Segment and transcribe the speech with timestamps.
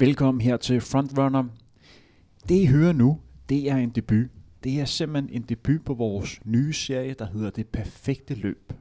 [0.00, 1.44] Velkommen her til Frontrunner.
[2.48, 4.30] Det I hører nu, det er en debut.
[4.64, 8.72] Det er simpelthen en debut på vores nye serie, der hedder Det Perfekte Løb.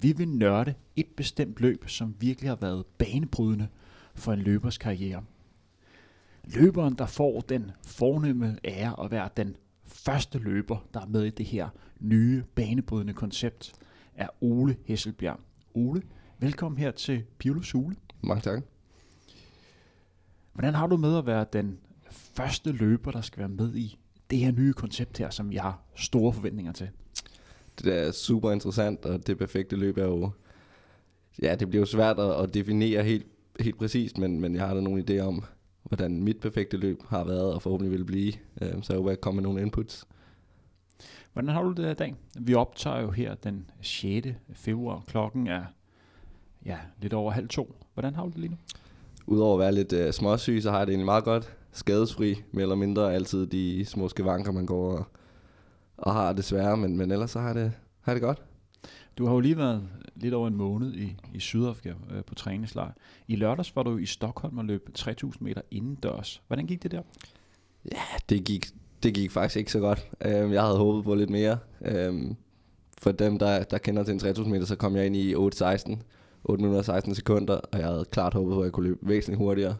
[0.00, 3.68] Vi vil nørde et bestemt løb, som virkelig har været banebrydende
[4.14, 5.24] for en løbers karriere.
[6.44, 9.56] Løberen, der får den fornemme ære at være den
[9.86, 11.68] første løber, der er med i det her
[12.00, 13.72] nye banebrydende koncept,
[14.14, 15.40] er Ole Hesselbjerg.
[15.74, 16.02] Ole,
[16.38, 17.96] velkommen her til Pilo Sule.
[18.22, 18.73] Mange tak.
[20.54, 23.98] Hvordan har du med at være den første løber, der skal være med i
[24.30, 26.88] det her nye koncept her, som jeg har store forventninger til?
[27.78, 30.30] Det er super interessant, og det perfekte løb er jo...
[31.42, 33.26] Ja, det bliver jo svært at, at definere helt,
[33.60, 35.44] helt præcist, men, men jeg har da nogle idéer om,
[35.82, 38.32] hvordan mit perfekte løb har været og forhåbentlig vil blive.
[38.62, 40.06] Øh, så jeg håber, jeg kommer med nogle inputs.
[41.32, 42.14] Hvordan har du det i dag?
[42.40, 44.26] Vi optager jo her den 6.
[44.52, 45.02] februar.
[45.06, 45.64] Klokken er
[46.66, 47.76] ja, lidt over halv to.
[47.94, 48.56] Hvordan har du det lige nu?
[49.26, 51.56] Udover at være lidt øh, småsyg, så har jeg det egentlig meget godt.
[51.72, 55.04] Skadesfri, mere eller mindre altid de små skavanker, man går og,
[55.96, 58.42] og har desværre, men, men ellers så har jeg det, har jeg det godt.
[59.18, 59.82] Du har jo lige været
[60.16, 62.92] lidt over en måned i, i Sydafrika øh, på træningslejr.
[63.28, 66.42] I lørdags var du i Stockholm og løb 3000 meter indendørs.
[66.46, 67.02] Hvordan gik det der?
[67.92, 68.66] Ja, det gik,
[69.02, 70.08] det gik faktisk ikke så godt.
[70.24, 71.58] Um, jeg havde håbet på lidt mere.
[72.08, 72.36] Um,
[72.98, 75.96] for dem, der, der kender til en 3000 meter, så kom jeg ind i 8.16.
[76.44, 78.98] 8 minutter og 16 sekunder, og jeg havde klart håbet på, at jeg kunne løbe
[79.02, 79.76] væsentligt hurtigere.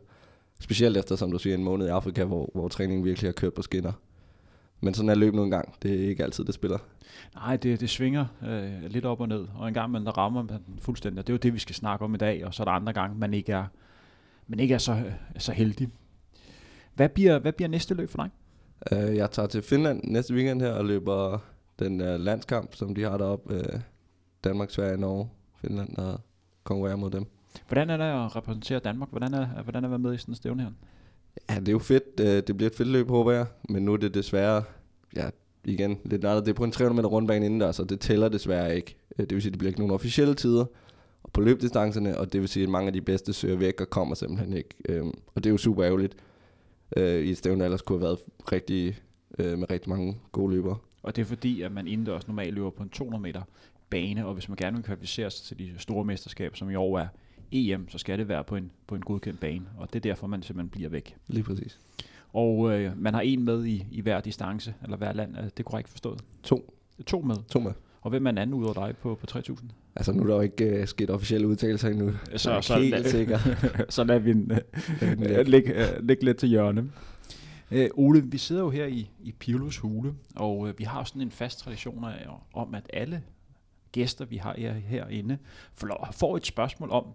[0.60, 3.54] Specielt efter, som du siger, en måned i Afrika, hvor, hvor træningen virkelig har kørt
[3.54, 3.92] på skinner.
[4.80, 5.74] Men sådan er løb nogle gang.
[5.82, 6.78] Det er ikke altid, det spiller.
[7.34, 10.42] Nej, det, det svinger øh, lidt op og ned, og en gang man der rammer
[10.42, 11.18] man den fuldstændig.
[11.18, 12.72] Og det er jo det, vi skal snakke om i dag, og så er der
[12.72, 13.64] andre gange, man ikke er,
[14.46, 15.02] man ikke er så,
[15.38, 15.88] så heldig.
[16.94, 18.30] Hvad bliver, hvad bliver næste løb for dig?
[18.92, 21.38] Uh, jeg tager til Finland næste weekend her og løber
[21.78, 23.54] den uh, landskamp, som de har deroppe.
[23.54, 23.80] Uh,
[24.44, 25.28] Danmark, Sverige, Norge,
[25.60, 26.20] Finland og
[26.64, 27.26] konkurrere mod dem.
[27.68, 29.10] Hvordan er det at repræsentere Danmark?
[29.10, 30.70] Hvordan er, hvordan er at være med i sådan en stævne her?
[31.50, 32.18] Ja, det er jo fedt.
[32.18, 33.46] Det bliver et fedt løb, håber jeg.
[33.68, 34.62] Men nu er det desværre,
[35.16, 35.30] ja,
[35.64, 36.46] igen, lidt nørdet.
[36.46, 38.96] Det er på en 300 meter rundbane inden der, så det tæller desværre ikke.
[39.16, 40.64] Det vil sige, at det bliver ikke nogen officielle tider
[41.32, 44.14] på løbdistancerne, og det vil sige, at mange af de bedste søger væk og kommer
[44.14, 44.70] simpelthen ikke.
[44.88, 46.16] Øhm, og det er jo super ærgerligt
[46.96, 48.18] øh, i et stævne, ellers kunne have været
[48.52, 48.98] rigtig,
[49.38, 50.76] øh, med rigtig mange gode løbere.
[51.02, 53.42] Og det er fordi, at man indendørs normalt løber på en 200 meter
[53.90, 56.98] bane, og hvis man gerne vil kvalificere sig til de store mesterskaber, som i år
[56.98, 57.06] er
[57.52, 60.26] EM, så skal det være på en, på en godkendt bane, og det er derfor,
[60.26, 61.16] man simpelthen bliver væk.
[61.26, 61.80] Lige præcis.
[62.32, 65.64] Og øh, man har en med i, i hver distance, eller hver land, er det
[65.64, 66.20] korrekt forstået?
[66.42, 66.74] To.
[67.06, 67.36] To med?
[67.48, 67.72] To med.
[68.00, 69.70] Og hvem er en anden ud over dig på, på 3000?
[69.96, 72.90] Altså nu er der jo ikke uh, sket officielle udtalelser endnu, så, så, så helt
[72.90, 73.38] lad, sikker.
[73.88, 74.52] så lad vi en,
[75.02, 76.90] uh, lægge, uh, læg lidt til hjørne.
[77.70, 81.22] Uh, Ole, vi sidder jo her i, i Pirlos hule, og uh, vi har sådan
[81.22, 83.22] en fast tradition af, om, at alle
[83.94, 85.38] gæster, vi har herinde,
[86.12, 87.06] får et spørgsmål om,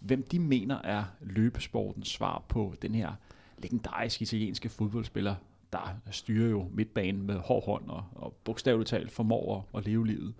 [0.00, 3.12] hvem de mener er løbesportens svar på den her
[3.58, 5.34] legendariske italienske fodboldspiller,
[5.72, 10.06] der styrer jo midtbanen med hård hånd og, og bogstaveligt talt formår at, at leve
[10.06, 10.34] livet.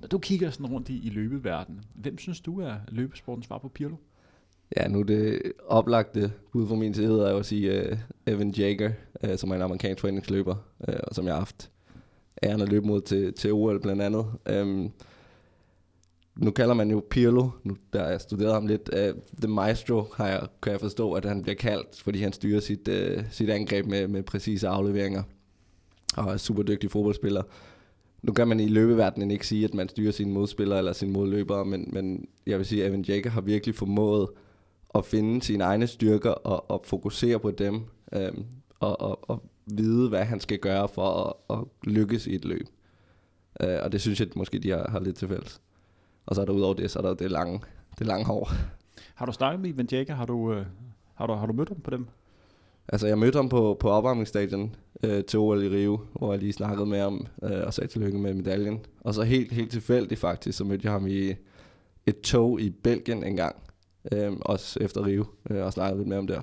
[0.00, 3.68] Når du kigger sådan rundt i, i løbeverdenen, hvem synes du er løbesportens svar på
[3.68, 3.96] Pirlo?
[4.76, 8.90] Ja, nu det oplagte bud fra min side er jo at sige uh, Evan Jager,
[9.24, 10.56] uh, øh, som er en amerikansk foreningsløber,
[10.88, 11.70] uh, og som jeg har haft
[12.42, 14.26] æren at løbe mod til, til OL blandt andet.
[14.62, 14.92] Um,
[16.36, 20.28] nu kalder man jo Pirlo, nu der jeg studeret ham lidt, uh, The Maestro, har
[20.28, 23.86] jeg, kan jeg forstå, at han bliver kaldt, fordi han styrer sit, uh, sit angreb
[23.86, 25.22] med, med præcise afleveringer,
[26.16, 27.42] og er super dygtig fodboldspiller.
[28.22, 31.64] Nu kan man i løbeverdenen ikke sige, at man styrer sine modspillere eller sine modløbere,
[31.64, 34.28] men, men jeg vil sige, at Evan Jager har virkelig formået
[34.94, 37.80] at finde sine egne styrker og, og fokusere på dem,
[38.12, 38.44] øhm,
[38.80, 42.66] og, og, og vide, hvad han skal gøre for at, at lykkes i et løb.
[43.60, 45.60] Øh, og det synes jeg måske, de har, har lidt til fælles.
[46.26, 47.60] Og så er der udover det, så er der det lange,
[47.98, 48.50] det lange hår.
[49.14, 50.14] Har du snakket med Ivan Jager?
[50.14, 50.66] Har du, øh,
[51.14, 52.06] har, du, har du mødt ham på dem?
[52.88, 56.52] Altså, jeg mødte ham på, på opvarmningsstadion øh, til OL i Rio, hvor jeg lige
[56.52, 58.80] snakkede med ham øh, og sagde tillykke med medaljen.
[59.00, 61.34] Og så helt, helt tilfældigt faktisk, så mødte jeg ham i
[62.06, 63.56] et tog i Belgien engang.
[64.12, 66.40] Øh, også efter Rio, øh, og snakkede lidt med ham der.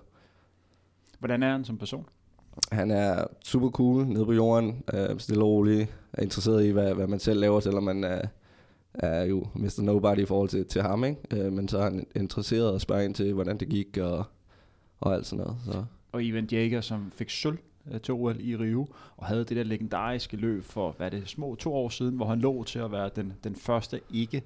[1.19, 2.05] Hvordan er han som person?
[2.71, 6.93] Han er super cool nede på jorden, øh, stille og rolig, er interesseret i, hvad,
[6.93, 8.21] hvad man selv laver, selvom man er,
[8.93, 9.81] er jo Mr.
[9.81, 11.21] Nobody i forhold til, til ham, ikke?
[11.31, 14.25] Øh, men så er han interesseret og spørger ind til, hvordan det gik og,
[14.99, 15.57] og alt sådan noget.
[15.65, 15.83] Så.
[16.11, 17.57] Og Ivan Jager, som fik sølv
[17.91, 18.87] øh, til OL i Rio,
[19.17, 22.39] og havde det der legendariske løb for, hvad det, små to år siden, hvor han
[22.39, 24.43] lå til at være den, den første ikke,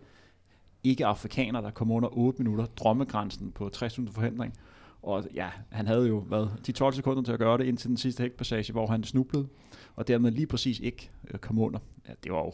[0.84, 4.54] ikke afrikaner, der kom under 8 minutter, drømmegrænsen på 60 forhindring.
[5.02, 7.98] Og ja, han havde jo været de 12 sekunder til at gøre det indtil den
[7.98, 9.48] sidste hækpassage, hvor han snublede,
[9.96, 11.80] og dermed lige præcis ikke øh, kom under.
[12.08, 12.52] Ja, det var jo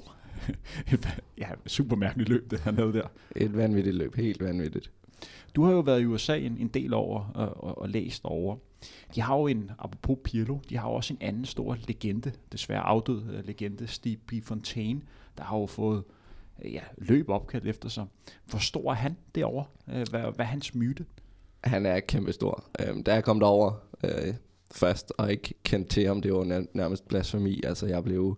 [1.38, 3.08] ja, super mærkeligt løb, det han havde der.
[3.36, 4.92] Et vanvittigt løb, helt vanvittigt.
[5.56, 8.58] Du har jo været i USA en, en del over og, og, og læst over.
[9.16, 13.22] De har jo en, apropos Pirlo, de har også en anden stor legende, desværre afdød
[13.22, 14.34] uh, legende, Steve B.
[14.44, 15.02] Fontaine,
[15.38, 16.04] der har jo fået
[16.66, 18.06] uh, ja, løb opkaldt efter sig.
[18.46, 19.66] Hvor stor er han derovre?
[19.88, 21.06] Uh, hvad, hvad er hans myte?
[21.64, 22.64] Han er kæmpe stor.
[22.90, 23.72] Um, da jeg kom derover
[24.04, 24.36] uh,
[24.72, 27.62] først, og ikke kendte til ham, det var nærmest blasfemi.
[27.64, 28.38] Altså, jeg blev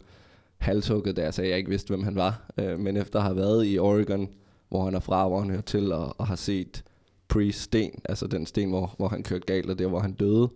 [0.61, 2.51] halshugget, da jeg sagde, at jeg ikke vidste, hvem han var.
[2.57, 4.29] Øh, men efter at have været i Oregon,
[4.69, 6.83] hvor han er fra, hvor han hører til, og, og har set
[7.27, 10.49] Priest sten, altså den sten, hvor, hvor han kørte galt, og der, hvor han døde,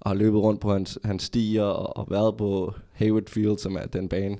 [0.00, 3.76] og har løbet rundt på hans, hans stier, og, og været på Hayward Field, som
[3.76, 4.38] er den bane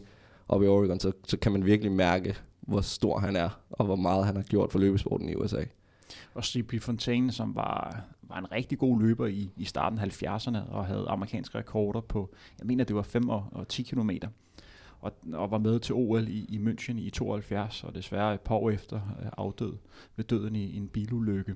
[0.48, 3.96] oppe i Oregon, så, så kan man virkelig mærke, hvor stor han er, og hvor
[3.96, 5.64] meget han har gjort for løbesporten i USA.
[6.34, 6.74] Og C.P.
[6.80, 11.06] Fontaine, som var, var en rigtig god løber i, i starten af 70'erne, og havde
[11.08, 14.28] amerikanske rekorder på, jeg mener det var 5 og, og 10 kilometer
[15.04, 18.54] og, og var med til OL i, i München i 72, og desværre et par
[18.54, 19.72] år efter øh, afdød
[20.16, 21.54] ved døden i, i en bilulykke.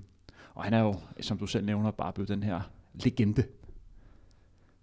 [0.54, 2.60] Og han er jo, som du selv nævner, bare blevet den her
[2.94, 3.42] legende.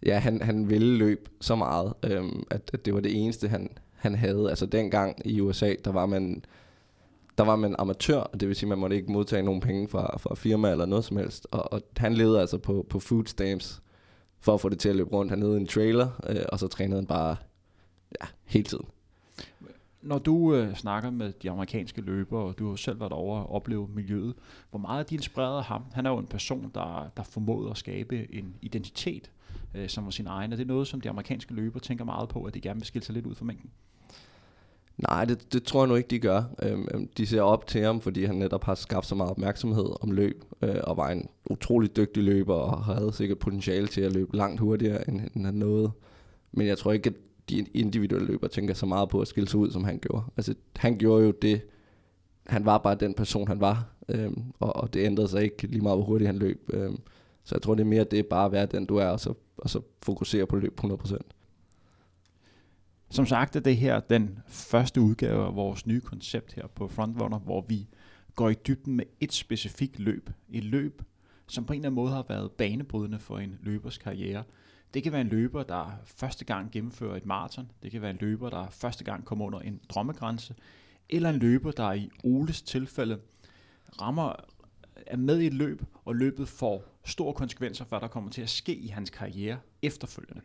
[0.05, 3.69] Ja, han, han ville løbe så meget, øhm, at, at det var det eneste, han,
[3.93, 4.49] han havde.
[4.49, 6.43] Altså dengang i USA, der var man
[7.37, 9.87] der var man amatør, og det vil sige, at man måtte ikke modtage nogen penge
[9.87, 11.47] fra, fra firma eller noget som helst.
[11.51, 13.81] Og, og han levede altså på, på food stamps
[14.39, 15.31] for at få det til at løbe rundt.
[15.31, 17.35] Han havde en trailer, øh, og så trænede han bare
[18.21, 18.85] ja, hele tiden.
[20.01, 23.51] Når du øh, snakker med de amerikanske løbere, og du har selv været over og
[23.51, 24.33] opleve miljøet,
[24.69, 25.83] hvor meget er de inspireret af ham?
[25.93, 29.31] Han er jo en person, der, der formåede at skabe en identitet,
[29.75, 30.53] øh, som var sin egen.
[30.53, 33.05] Er det noget, som de amerikanske løbere tænker meget på, at de gerne vil skille
[33.05, 33.69] sig lidt ud fra mængden?
[34.97, 36.43] Nej, det, det tror jeg nu ikke, de gør.
[36.63, 39.85] Øhm, øhm, de ser op til ham, fordi han netop har skabt så meget opmærksomhed
[40.01, 44.13] om løb, øh, og var en utrolig dygtig løber, og havde sikkert potentiale til at
[44.13, 45.91] løbe langt hurtigere, end, end han nåede.
[46.51, 47.15] Men jeg tror ikke, at
[47.49, 50.25] de individuelle løber tænker så meget på at skille sig ud, som han gjorde.
[50.37, 51.61] Altså, han gjorde jo det,
[52.45, 55.81] han var bare den person, han var, øhm, og, og det ændrede sig ikke lige
[55.81, 56.69] meget, hvor hurtigt han løb.
[56.73, 56.99] Øhm,
[57.43, 59.33] så jeg tror, det er mere det, bare at være den, du er, og så,
[59.57, 61.17] og så fokusere på løb 100%.
[63.09, 67.39] Som sagt er det her den første udgave af vores nye koncept her på Frontrunner,
[67.39, 67.87] hvor vi
[68.35, 70.29] går i dybden med et specifikt løb.
[70.49, 71.01] Et løb,
[71.47, 74.43] som på en eller anden måde har været banebrydende for en løbers karriere.
[74.93, 77.71] Det kan være en løber, der første gang gennemfører et maraton.
[77.83, 80.55] Det kan være en løber, der første gang kommer under en drømmegrænse.
[81.09, 83.19] Eller en løber, der i Oles tilfælde
[84.01, 84.33] rammer,
[85.07, 88.41] er med i et løb, og løbet får store konsekvenser for, hvad der kommer til
[88.41, 90.41] at ske i hans karriere efterfølgende.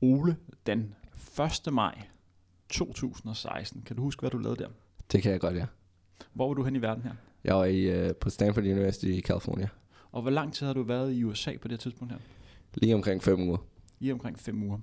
[0.00, 0.36] Ole,
[0.66, 0.94] den
[1.66, 1.72] 1.
[1.72, 2.02] maj
[2.68, 3.82] 2016.
[3.82, 4.68] Kan du huske, hvad du lavede der?
[5.12, 5.66] Det kan jeg godt, ja.
[6.32, 7.12] Hvor var du hen i verden her?
[7.44, 9.68] Jeg var i, uh, på Stanford University i California.
[10.12, 12.20] Og hvor lang tid har du været i USA på det tidspunkt her?
[12.74, 13.58] Lige omkring fem uger.
[13.98, 14.78] Lige omkring fem uger.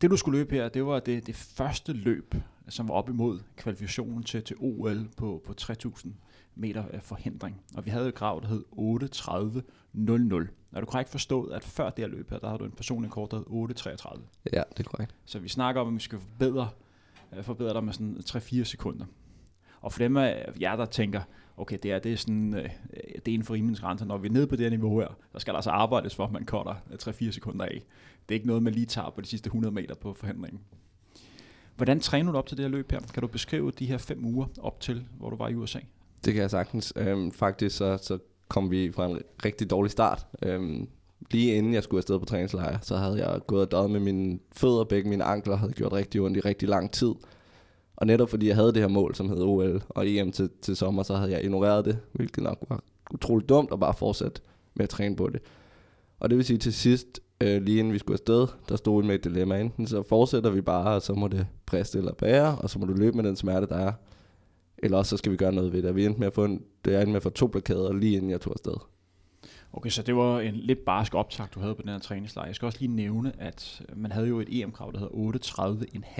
[0.00, 2.34] Det du skulle løbe her, det var det, det første løb,
[2.68, 6.14] som var op imod kvalifikationen til, til OL på, på 3000
[6.54, 7.60] meter forhindring.
[7.76, 10.48] Og vi havde et krav, der hed 8.30.00.
[10.72, 13.10] Er du korrekt forstået, at før det her løb her, der har du en personlig
[13.10, 14.20] kort, der hed 8.33?
[14.52, 15.14] Ja, det er korrekt.
[15.24, 16.68] Så vi snakker om, at vi skal forbedre,
[17.36, 19.06] øh, forbedre dig med sådan 3-4 sekunder.
[19.80, 21.22] Og for dem af jer, der tænker,
[21.58, 22.68] okay, det er, det er, sådan, øh, øh
[23.14, 25.38] det er inden for rimelighedens Når vi er nede på det her niveau her, så
[25.38, 27.82] skal der altså arbejdes for, at man cutter øh, 3-4 sekunder af.
[28.28, 30.60] Det er ikke noget, man lige tager på de sidste 100 meter på forhandlingen.
[31.76, 33.00] Hvordan træner du op til det her løb her?
[33.14, 35.78] Kan du beskrive de her fem uger op til, hvor du var i USA?
[36.24, 36.92] Det kan jeg sagtens.
[36.96, 40.26] Øhm, faktisk så, så kom vi fra en rigtig dårlig start.
[40.42, 40.88] Øhm,
[41.30, 44.38] lige inden jeg skulle afsted på træningslejr, så havde jeg gået og døjet med mine
[44.52, 47.14] fødder, begge mine ankler havde gjort rigtig ondt i rigtig lang tid.
[47.98, 50.76] Og netop fordi jeg havde det her mål, som hed OL og EM til, til
[50.76, 52.82] sommer, så havde jeg ignoreret det, hvilket nok var
[53.14, 54.40] utroligt dumt at bare fortsætte
[54.74, 55.40] med at træne på det.
[56.20, 59.06] Og det vil sige til sidst, øh, lige inden vi skulle afsted, der stod vi
[59.06, 59.60] med et dilemma.
[59.60, 62.86] Enten så fortsætter vi bare, og så må det briste eller bære, og så må
[62.86, 63.92] du løbe med den smerte, der er.
[64.78, 65.96] Eller også så skal vi gøre noget ved det.
[65.96, 68.30] Vi endte med at få, en, det endte med at få to blokader lige inden
[68.30, 68.74] jeg tog afsted.
[69.72, 72.46] Okay, så det var en lidt barsk optag, du havde på den her træningslejr.
[72.46, 75.12] Jeg skal også lige nævne, at man havde jo et EM-krav, der hedder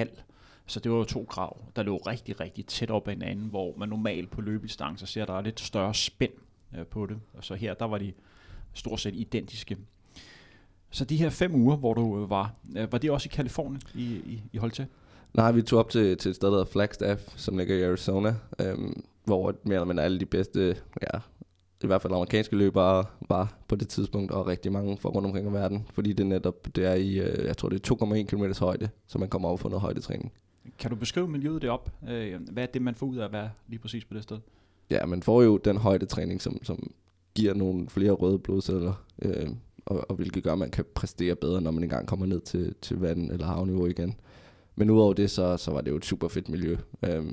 [0.04, 0.22] 38,5.
[0.68, 3.74] Så det var jo to krav, der lå rigtig, rigtig tæt op ad hinanden, hvor
[3.76, 6.32] man normalt på løbedistancer ser, at der er lidt større spænd
[6.78, 7.16] øh, på det.
[7.34, 8.12] Og så her, der var de
[8.74, 9.76] stort set identiske.
[10.90, 13.82] Så de her fem uger, hvor du øh, var, øh, var det også i Kalifornien,
[13.94, 14.86] I, I, I holdt til?
[15.34, 18.34] Nej, vi tog op til, til et sted, der hedder Flagstaff, som ligger i Arizona,
[18.60, 21.18] øhm, hvor mere eller mindre alle de bedste, ja,
[21.82, 25.48] i hvert fald amerikanske løbere var på det tidspunkt, og rigtig mange fra rundt omkring
[25.48, 28.44] i verden, fordi det netop, det er i, øh, jeg tror det er 2,1 km
[28.64, 30.32] højde, så man kommer over for noget højdetræning.
[30.78, 31.90] Kan du beskrive miljøet derop?
[32.08, 34.38] Øh, hvad er det, man får ud af at være lige præcis på det sted?
[34.90, 36.90] Ja, man får jo den højdetræning, som, som
[37.34, 39.48] giver nogle flere røde blodceller, øh,
[39.86, 42.74] og, og hvilket gør, at man kan præstere bedre, når man engang kommer ned til,
[42.82, 44.14] til vand- eller havniveau igen.
[44.76, 46.76] Men udover det, så, så var det jo et super fedt miljø.
[47.04, 47.24] Øh,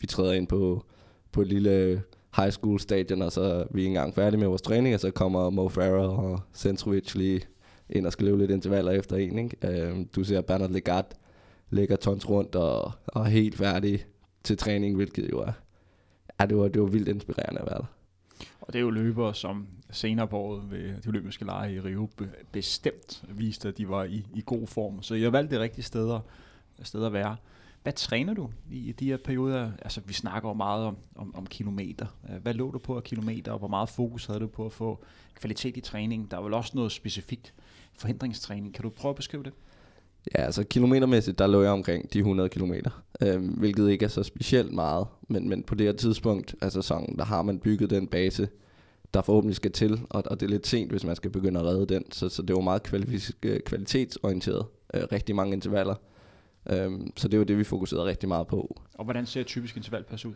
[0.00, 0.84] vi træder ind på,
[1.32, 2.02] på et lille
[2.36, 5.10] high school stadion, og så er vi ikke engang færdige med vores træning, og så
[5.10, 7.40] kommer Mo Farah og Centrovic lige
[7.90, 9.38] ind og skal løbe lidt intervaller efter en.
[9.38, 9.56] Ikke?
[9.82, 11.16] Øh, du ser Bernard Legat
[11.72, 14.04] lægger tons rundt og, og er helt færdig
[14.44, 15.52] til træning, hvilket jo er,
[16.40, 17.86] ja, det var, det var vildt inspirerende at være der.
[18.60, 22.08] Og det er jo løbere, som senere på året ved de olympiske lege i Rio
[22.52, 25.02] bestemt viste, at de var i, i god form.
[25.02, 26.20] Så jeg valgte det rigtige steder,
[26.82, 27.36] steder at være.
[27.82, 29.70] Hvad træner du i de her perioder?
[29.82, 32.06] Altså, vi snakker jo meget om, om, om kilometer.
[32.42, 35.04] Hvad lå du på af kilometer, og hvor meget fokus havde du på at få
[35.34, 36.28] kvalitet i træningen?
[36.30, 37.54] Der er vel også noget specifikt
[37.98, 38.74] forhindringstræning.
[38.74, 39.52] Kan du prøve at beskrive det?
[40.34, 42.90] Ja, altså kilometermæssigt, der lå jeg omkring de 100 kilometer,
[43.22, 47.18] øhm, hvilket ikke er så specielt meget, men, men på det her tidspunkt af sæsonen,
[47.18, 48.48] der har man bygget den base,
[49.14, 51.66] der forhåbentlig skal til, og, og det er lidt sent, hvis man skal begynde at
[51.66, 55.94] redde den, så, så det var meget øh, kvalitetsorienteret, øh, rigtig mange intervaller,
[56.70, 58.80] øhm, så det var det, vi fokuserede rigtig meget på.
[58.94, 60.32] Og hvordan ser et typisk intervalpas ud?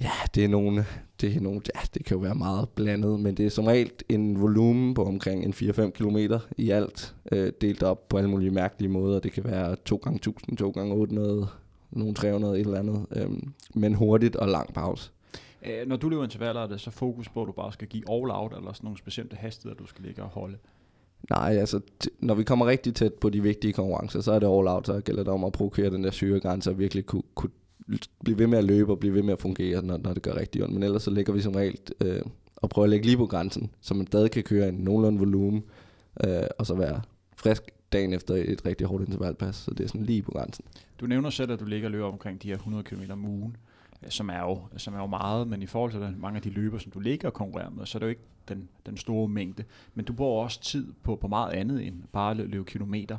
[0.00, 0.84] Ja, det er nogle,
[1.20, 3.90] det er nogle, ja, det kan jo være meget blandet, men det er som regel
[4.08, 6.16] en volumen på omkring en 4-5 km
[6.56, 9.20] i alt, øh, delt op på alle mulige mærkelige måder.
[9.20, 11.48] Det kan være 2 gange 1000, 2 gange 800,
[11.90, 13.30] nogle 300, et eller andet, øh,
[13.74, 15.10] men hurtigt og lang pause.
[15.64, 18.02] Æh, når du løber intervaller, er det så fokus på, at du bare skal give
[18.10, 20.56] all out, eller sådan nogle specielle hastigheder, du skal ligge og holde?
[21.30, 21.80] Nej, altså,
[22.18, 25.00] når vi kommer rigtig tæt på de vigtige konkurrencer, så er det all out, så
[25.00, 27.50] gælder det om at provokere den der syregrænse og virkelig kunne, kunne
[28.24, 30.36] blive ved med at løbe og blive ved med at fungere, når, når det gør
[30.36, 30.74] rigtig ondt.
[30.74, 32.22] Men ellers så ligger vi som regel øh,
[32.56, 35.64] og prøver at lægge lige på grænsen, så man stadig kan køre en nogenlunde volumen,
[36.24, 37.02] øh, og så være
[37.36, 40.64] frisk dagen efter et rigtig hårdt intervalpas, så det er sådan lige på grænsen.
[41.00, 43.56] Du nævner selv, at du ligger og løber omkring de her 100 km om ugen,
[44.02, 46.50] øh, som er, jo, som er jo meget, men i forhold til mange af de
[46.50, 49.28] løber, som du ligger og konkurrerer med, så er det jo ikke den, den store
[49.28, 49.64] mængde.
[49.94, 53.16] Men du bruger også tid på, på meget andet end bare at løbe kilometer.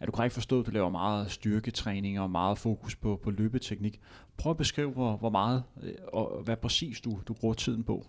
[0.00, 4.00] Er du korrekt forstået, at du laver meget styrketræning og meget fokus på, på løbeteknik?
[4.36, 8.06] Prøv at beskrive, hvor, hvor meget øh, og hvad præcis du, du bruger tiden på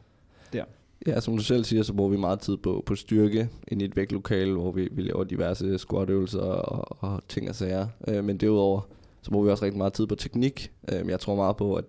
[0.53, 0.63] der.
[1.07, 3.85] Ja, som du selv siger, så bruger vi meget tid på, på styrke ind i
[3.85, 7.87] et vægtlokale, hvor vi, vi laver diverse squatøvelser og, og ting og sager.
[8.07, 8.81] Øh, men derudover,
[9.21, 10.71] så bruger vi også rigtig meget tid på teknik.
[10.91, 11.85] Øh, jeg tror meget på, at,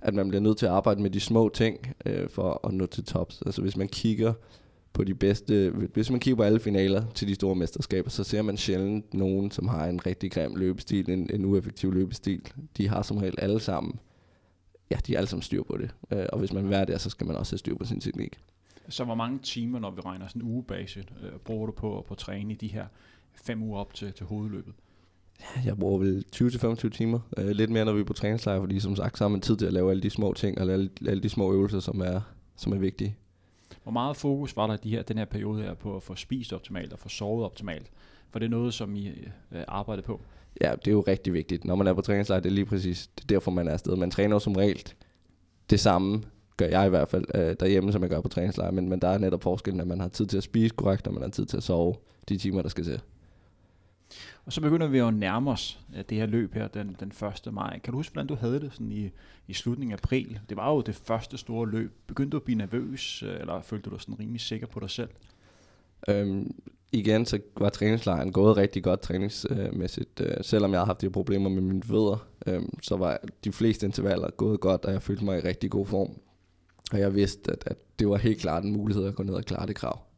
[0.00, 2.86] at man bliver nødt til at arbejde med de små ting øh, for at nå
[2.86, 3.42] til tops.
[3.46, 4.32] Altså hvis man kigger
[4.92, 8.42] på de bedste, hvis man kigger på alle finaler til de store mesterskaber, så ser
[8.42, 12.52] man sjældent nogen, som har en rigtig grim løbestil, en, en ueffektiv løbestil.
[12.76, 13.98] De har som regel alle sammen,
[14.90, 15.90] ja, de er alle sammen styr på det.
[16.12, 18.00] Øh, og hvis man vil være der, så skal man også have styr på sin
[18.00, 18.38] teknik.
[18.88, 22.14] Så hvor mange timer, når vi regner sådan en ugebase, øh, bruger du på, på
[22.14, 22.86] at træne i de her
[23.34, 24.74] fem uger op til, til hovedløbet?
[25.64, 27.20] Jeg bruger vel 20-25 timer.
[27.36, 29.56] Øh, lidt mere, når vi er på træningslejr, fordi som sagt, så har man tid
[29.56, 32.20] til at lave alle de små ting, og alle, alle de små øvelser, som er,
[32.56, 33.16] som er vigtige.
[33.82, 36.14] Hvor meget fokus var der i de her, den her periode her på at få
[36.14, 37.90] spist optimalt og få sovet optimalt?
[38.30, 40.20] For det er noget, som I øh, øh, arbejder på?
[40.60, 41.64] Ja, det er jo rigtig vigtigt.
[41.64, 43.96] Når man er på træningslejr, det er lige præcis det er derfor, man er afsted.
[43.96, 44.92] Man træner jo som regel
[45.70, 46.22] det samme,
[46.56, 48.70] gør jeg i hvert fald, øh, derhjemme, som jeg gør på træningslejr.
[48.70, 51.14] Men, men der er netop forskellen, at man har tid til at spise korrekt, og
[51.14, 51.94] man har tid til at sove
[52.28, 53.00] de timer, der skal til.
[54.50, 57.12] Og så begynder vi at nærme os øh, det her løb her den, den
[57.46, 57.52] 1.
[57.52, 57.78] maj.
[57.78, 59.10] Kan du huske, hvordan du havde det sådan i,
[59.48, 60.40] i slutningen af april?
[60.48, 61.92] Det var jo det første store løb.
[62.06, 64.90] Begyndte du at blive nervøs, øh, eller følte du dig sådan rimelig sikker på dig
[64.90, 65.08] selv?
[66.08, 66.54] Øhm,
[66.92, 70.20] igen, så var træningslejren gået rigtig godt træningsmæssigt.
[70.20, 73.86] Øh, selvom jeg har haft de problemer med mine fødder, øh, så var de fleste
[73.86, 76.10] intervaller gået godt, og jeg følte mig i rigtig god form.
[76.92, 79.44] Og jeg vidste, at, at det var helt klart en mulighed at gå ned og
[79.44, 80.09] klare det krav.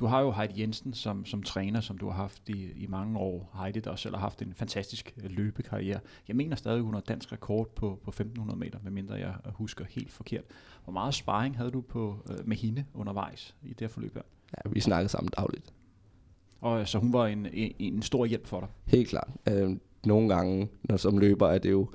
[0.00, 3.18] Du har jo Heidi Jensen som, som træner, som du har haft i, i mange
[3.18, 3.56] år.
[3.62, 6.00] Heidi, der selv har haft en fantastisk øh, løbekarriere.
[6.28, 10.12] Jeg mener stadig, hun har dansk rekord på, på 1500 meter, medmindre jeg husker helt
[10.12, 10.44] forkert.
[10.84, 14.22] Hvor meget sparring havde du på, øh, med hende undervejs i det her forløb her?
[14.56, 15.72] Ja, vi snakkede sammen dagligt.
[16.60, 18.68] Og øh, så hun var en, en, en stor hjælp for dig?
[18.84, 19.30] Helt klart.
[19.48, 21.88] Øh, nogle gange, når som løber, er det jo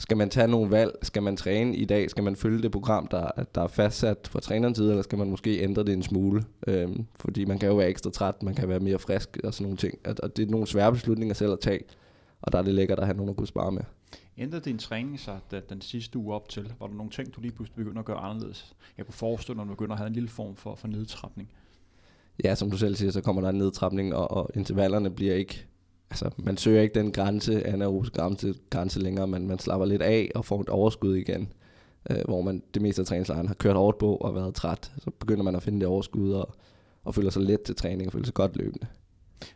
[0.00, 0.92] skal man tage nogle valg?
[1.02, 2.10] Skal man træne i dag?
[2.10, 5.30] Skal man følge det program, der, der er fastsat fra trænerens side, eller skal man
[5.30, 6.44] måske ændre det en smule?
[6.66, 9.64] Øhm, fordi man kan jo være ekstra træt, man kan være mere frisk og sådan
[9.64, 9.98] nogle ting.
[10.22, 11.80] Og, det er nogle svære beslutninger selv at tage,
[12.42, 13.82] og der er det lækkert at have nogen at kunne spare med.
[14.38, 16.72] Ændrede din træning sig da, den sidste uge op til?
[16.80, 18.76] Var der nogle ting, du lige pludselig begynder at gøre anderledes?
[18.98, 21.48] Jeg kunne forestille mig, at du begynder at have en lille form for, for nedtrapning.
[22.44, 25.66] Ja, som du selv siger, så kommer der en nedtrapning, og, og intervallerne bliver ikke
[26.10, 30.30] altså, man søger ikke den grænse, anaerobisk grænse, grænse længere, men man slapper lidt af
[30.34, 31.52] og får et overskud igen,
[32.10, 34.92] øh, hvor man det meste af træningslejren har kørt hårdt på og været træt.
[34.98, 36.54] Så begynder man at finde det overskud og,
[37.04, 38.86] og føler sig let til træning og føler sig godt løbende.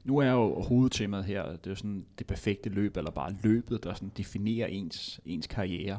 [0.04, 3.84] Nu er jo hovedtemaet her, det er jo sådan det perfekte løb, eller bare løbet,
[3.84, 5.99] der sådan definerer ens, ens karriere.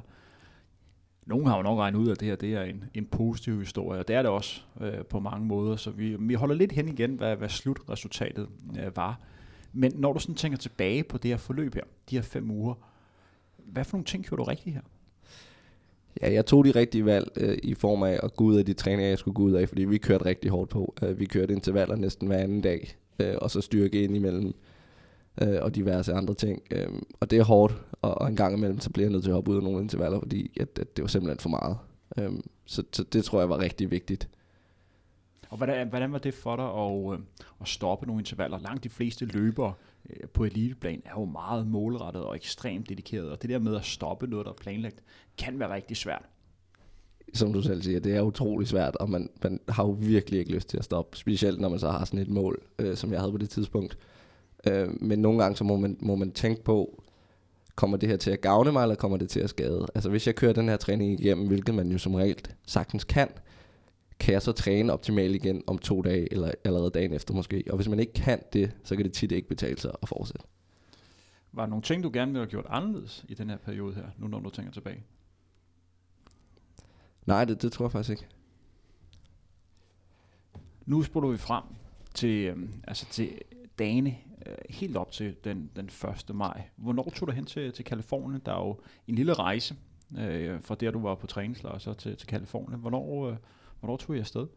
[1.25, 3.99] Nogle har jo nok regnet ud, at det her det er en, en positiv historie,
[3.99, 6.89] og det er det også øh, på mange måder, så vi, vi holder lidt hen
[6.89, 8.47] igen, hvad, hvad slutresultatet
[8.79, 9.19] øh, var.
[9.75, 12.73] Men når du sådan tænker tilbage på det her forløb her, de her fem uger,
[13.57, 14.81] hvad for nogle ting gjorde du rigtigt her?
[16.21, 18.73] Ja, jeg tog de rigtige valg øh, i form af at gå ud af de
[18.73, 20.95] træninger, jeg skulle gå ud af, fordi vi kørte rigtig hårdt på.
[21.01, 24.53] Øh, vi kørte intervaller næsten hver anden dag, øh, og så styrke ind imellem
[25.41, 26.61] øh, og diverse andre ting.
[26.71, 26.87] Øh,
[27.19, 29.35] og det er hårdt, og, og en gang imellem, så bliver jeg nødt til at
[29.35, 31.77] hoppe ud af nogle intervaller, fordi at, at det var simpelthen for meget.
[32.17, 34.29] Øh, så, så det tror jeg var rigtig vigtigt.
[35.55, 37.25] Og hvordan, hvordan var det for dig at, øh,
[37.61, 38.59] at stoppe nogle intervaller?
[38.59, 39.73] Langt de fleste løbere
[40.09, 43.85] øh, på eliteplan er jo meget målrettet og ekstremt dedikeret, og det der med at
[43.85, 45.03] stoppe noget, der er planlagt,
[45.37, 46.25] kan være rigtig svært.
[47.33, 50.51] Som du selv siger, det er utrolig svært, og man, man har jo virkelig ikke
[50.51, 53.19] lyst til at stoppe, specielt når man så har sådan et mål, øh, som jeg
[53.19, 53.97] havde på det tidspunkt.
[54.67, 57.03] Øh, men nogle gange så må man, må man tænke på,
[57.75, 59.85] kommer det her til at gavne mig, eller kommer det til at skade?
[59.95, 63.29] Altså hvis jeg kører den her træning igennem, hvilket man jo som regel sagtens kan,
[64.19, 67.63] kan jeg så træne optimalt igen om to dage, eller allerede dagen efter måske.
[67.69, 70.45] Og hvis man ikke kan det, så kan det tit ikke betale sig at fortsætte.
[71.51, 74.05] Var der nogle ting, du gerne ville have gjort anderledes i den her periode her,
[74.17, 75.03] nu når du tænker tilbage?
[77.25, 78.27] Nej, det, det tror jeg faktisk ikke.
[80.85, 81.63] Nu spoler vi frem
[82.13, 83.41] til, øh, altså til
[83.79, 85.85] dagene øh, helt op til den, den
[86.29, 86.35] 1.
[86.35, 86.61] maj.
[86.75, 88.41] Hvornår tog du hen til, til Kalifornien?
[88.45, 89.75] Der er jo en lille rejse
[90.17, 92.79] øh, fra der, du var på træningslejr, så til, til Kalifornien.
[92.79, 93.37] Hvornår, øh,
[93.85, 94.47] hvornår tog I afsted?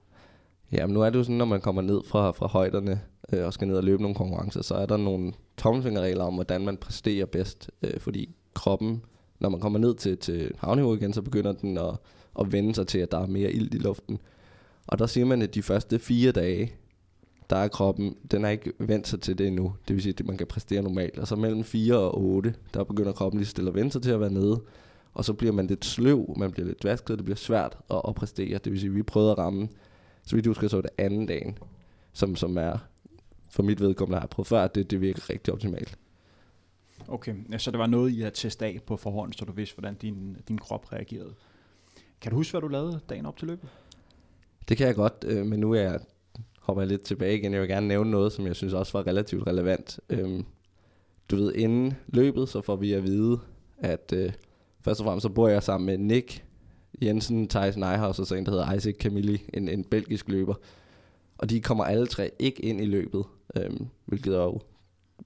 [0.73, 3.01] Jamen nu er det jo sådan, når man kommer ned fra, fra højderne
[3.33, 6.65] øh, og skal ned og løbe nogle konkurrencer, så er der nogle tommelfingerregler om, hvordan
[6.65, 7.71] man præsterer bedst.
[7.83, 9.03] Øh, fordi kroppen,
[9.41, 11.97] når man kommer ned til, til havniveau igen, så begynder den at,
[12.41, 14.19] at vende sig til, at der er mere ild i luften.
[14.87, 16.73] Og der siger man, at de første fire dage,
[17.51, 19.75] der er kroppen, den har ikke vendt sig til det endnu.
[19.89, 21.19] Det vil sige, at man kan præstere normalt.
[21.19, 24.11] Og så mellem 4 og 8, der begynder kroppen lige stille at vende sig til
[24.11, 24.61] at være nede.
[25.15, 28.15] Og så bliver man lidt sløv, man bliver lidt vasket, det bliver svært at, at
[28.15, 28.59] præstere.
[28.59, 29.69] Det vil sige, at vi prøvede at ramme,
[30.23, 31.59] så du husker, så det anden dagen,
[32.13, 32.79] som, som er,
[33.51, 35.99] for mit vedkommende har jeg prøvet før, det, det virker rigtig optimalt.
[37.09, 39.95] Okay, så det var noget, I havde testet af på forhånd, så du vidste, hvordan
[39.95, 41.35] din, din krop reagerede.
[42.21, 43.69] Kan du huske, hvad du lavede dagen op til løbet?
[44.69, 46.01] Det kan jeg godt, øh, men nu er jeg,
[46.61, 47.53] hopper jeg lidt tilbage igen.
[47.53, 50.01] Jeg vil gerne nævne noget, som jeg synes også var relativt relevant.
[50.09, 50.45] Øhm,
[51.31, 53.41] du ved, inden løbet, så får vi at vide,
[53.79, 54.33] at øh,
[54.81, 56.45] først og fremmest så bor jeg sammen med Nick
[57.03, 60.55] Jensen, Thijs Neihaus og så en, der hedder Isaac Camilli, en, en belgisk løber.
[61.39, 63.25] Og de kommer alle tre ikke ind i løbet,
[63.57, 64.61] øhm, hvilket er jo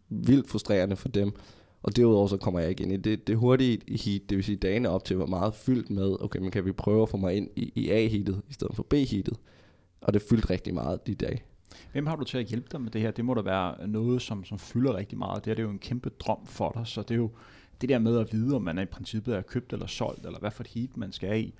[0.08, 1.32] vildt frustrerende for dem.
[1.82, 3.26] Og derudover så kommer jeg ikke ind i det.
[3.26, 6.50] Det hurtige heat, det vil sige dagene op til, var meget fyldt med, okay, men
[6.50, 9.36] kan vi prøve at få mig ind i, i A-heatet i stedet for B-heatet?
[10.00, 11.42] Og det fyldte rigtig meget de dage.
[11.92, 13.10] Hvem har du til at hjælpe dig med det her?
[13.10, 15.44] Det må da være noget, som, som fylder rigtig meget.
[15.44, 17.30] Det er, det er jo en kæmpe drøm for dig, så det er jo
[17.82, 20.38] det der med at vide, om man er i princippet er købt eller solgt, eller
[20.38, 21.54] hvad for et heat man skal i.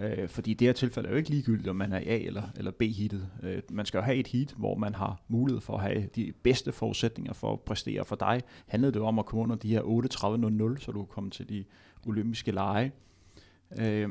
[0.00, 2.42] Øh, fordi i det her tilfælde er jo ikke ligegyldigt, om man er A- eller,
[2.56, 3.28] eller B-heatet.
[3.42, 6.32] Øh, man skal jo have et heat, hvor man har mulighed for at have de
[6.42, 8.04] bedste forudsætninger for at præstere.
[8.04, 9.82] For dig handlede det om at komme under de her
[10.76, 11.64] 38.00, så du komme til de
[12.06, 12.92] olympiske lege.
[13.78, 14.08] Øh,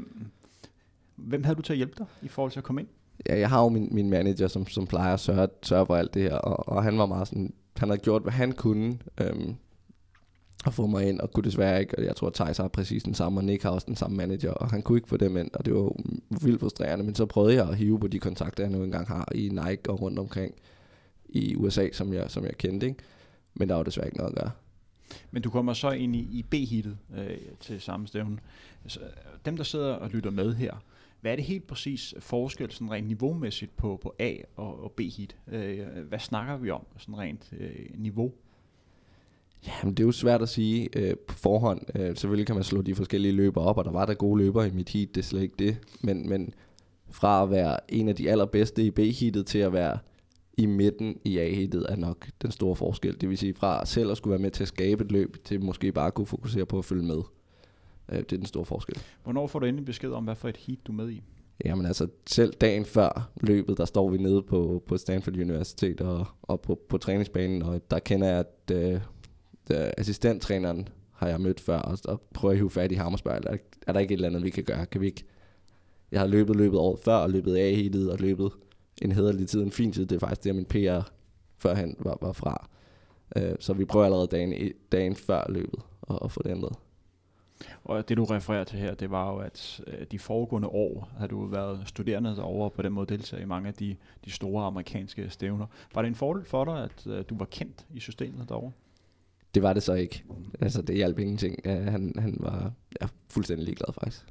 [1.15, 2.87] hvem havde du til at hjælpe dig i forhold til at komme ind?
[3.29, 6.13] Ja, jeg har jo min, min manager, som, som plejer at sørge, sørge for alt
[6.13, 9.55] det her, og, og han var meget sådan, han havde gjort, hvad han kunne, øhm,
[10.65, 13.03] at få mig ind, og kunne desværre ikke, og jeg tror, at Thijs har præcis
[13.03, 15.37] den samme, og Nick har også den samme manager, og han kunne ikke få dem
[15.37, 15.91] ind, og det var
[16.41, 19.27] vildt frustrerende, men så prøvede jeg at hive på de kontakter, jeg nu engang har
[19.35, 20.55] i Nike og rundt omkring
[21.29, 22.99] i USA, som jeg, som jeg kendte, ikke?
[23.53, 24.51] men der var desværre ikke noget at gøre.
[25.31, 28.37] Men du kommer så ind i, i B-hittet øh, til samme stævne.
[28.87, 28.99] Så,
[29.45, 30.83] dem, der sidder og lytter med her,
[31.21, 35.37] hvad er det helt præcis forskel sådan rent niveaumæssigt på, på A- og, og B-hit?
[35.47, 38.33] Øh, hvad snakker vi om sådan rent øh, niveau?
[39.67, 41.81] Jamen, det er jo svært at sige øh, på forhånd.
[41.95, 44.63] Øh, selvfølgelig kan man slå de forskellige løber op, og der var der gode løber
[44.63, 45.77] i mit heat, det er slet ikke det.
[46.01, 46.53] Men, men
[47.09, 49.97] fra at være en af de allerbedste i B-heatet til at være
[50.57, 53.21] i midten i A-heatet er nok den store forskel.
[53.21, 55.63] Det vil sige fra selv at skulle være med til at skabe et løb, til
[55.63, 57.21] måske bare at kunne fokusere på at følge med.
[58.09, 59.01] Øh, det er den store forskel.
[59.23, 61.23] Hvornår får du endelig besked om, hvad for et heat du er med i?
[61.65, 66.25] Jamen altså, selv dagen før løbet, der står vi nede på, på Stanford Universitet og,
[66.41, 69.01] og på, på træningsbanen, og der kender jeg, at øh,
[69.71, 73.19] Øh, assistenttræneren har jeg mødt før, og, så prøver at hive fat i ham og
[73.19, 74.85] spørge, er, er der ikke et eller andet, vi kan gøre?
[74.85, 75.23] Kan vi ikke?
[76.11, 78.51] Jeg har løbet løbet året før, og løbet af heatet, og løbet
[79.01, 80.05] en hederlig tid, en fin tid.
[80.05, 81.11] Det er faktisk det, min PR
[81.57, 82.69] førhen var, var fra.
[83.35, 86.75] Uh, så vi prøver allerede dagen, dagen før løbet at, at få det ændret.
[87.83, 91.27] Og det du refererer til her, det var jo, at øh, de foregående år har
[91.27, 95.29] du været studerende derovre på den måde deltaget i mange af de, de store amerikanske
[95.29, 95.65] stævner.
[95.93, 96.83] Var det en fordel for dig,
[97.17, 98.71] at du var kendt i systemet derovre?
[99.55, 100.23] Det var det så ikke.
[100.61, 101.55] Altså, det hjalp ingenting.
[101.65, 104.25] Han, han var ja, fuldstændig ligeglad faktisk.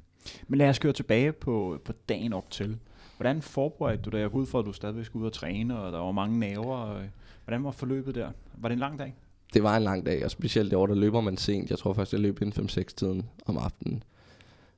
[0.47, 2.77] Men lad os køre tilbage på, på dagen op til.
[3.17, 4.19] Hvordan forberedte du dig?
[4.19, 6.39] Jeg går ud for, at du stadigvæk skulle ud og træne, og der var mange
[6.39, 7.01] naver.
[7.45, 8.31] Hvordan var forløbet der?
[8.57, 9.15] Var det en lang dag?
[9.53, 11.69] det var en lang dag, og specielt det år, der løber man sent.
[11.69, 14.03] Jeg tror først, jeg løb inden 5-6 tiden om aftenen.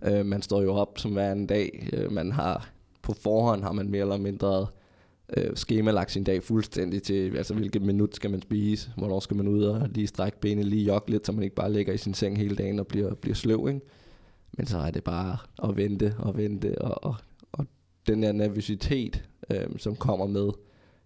[0.04, 1.89] Øh, man står jo op som hver anden dag.
[1.93, 2.69] Øh, man har
[3.02, 4.67] på forhånd har man mere eller mindre
[5.38, 9.48] øh, skemalagt sin dag fuldstændig til, altså hvilket minut skal man spise, hvornår skal man
[9.48, 12.13] ud og lige strække benene, lige jogge lidt, så man ikke bare ligger i sin
[12.13, 13.82] seng hele dagen og bliver, bliver sløv, ikke?
[14.58, 17.15] Men så er det bare at vente og vente, og, og,
[17.52, 17.65] og
[18.08, 20.50] den der nervøsitet, øh, som kommer med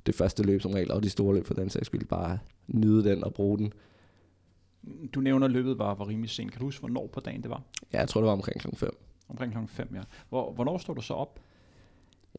[0.06, 3.10] det første løb som regel, og de store løb for den sags skyld, bare nyde
[3.10, 3.74] den og bruge den.
[5.16, 6.52] Du nævner, at løbet var, var rimelig sent.
[6.52, 7.62] Kan du huske, hvornår på dagen det var?
[7.94, 8.76] Ja, jeg tror, det var omkring kl.
[8.76, 8.90] 5.
[9.30, 9.58] Omkring kl.
[9.68, 10.02] 5, ja.
[10.30, 11.40] Hvor, hvornår står du så op?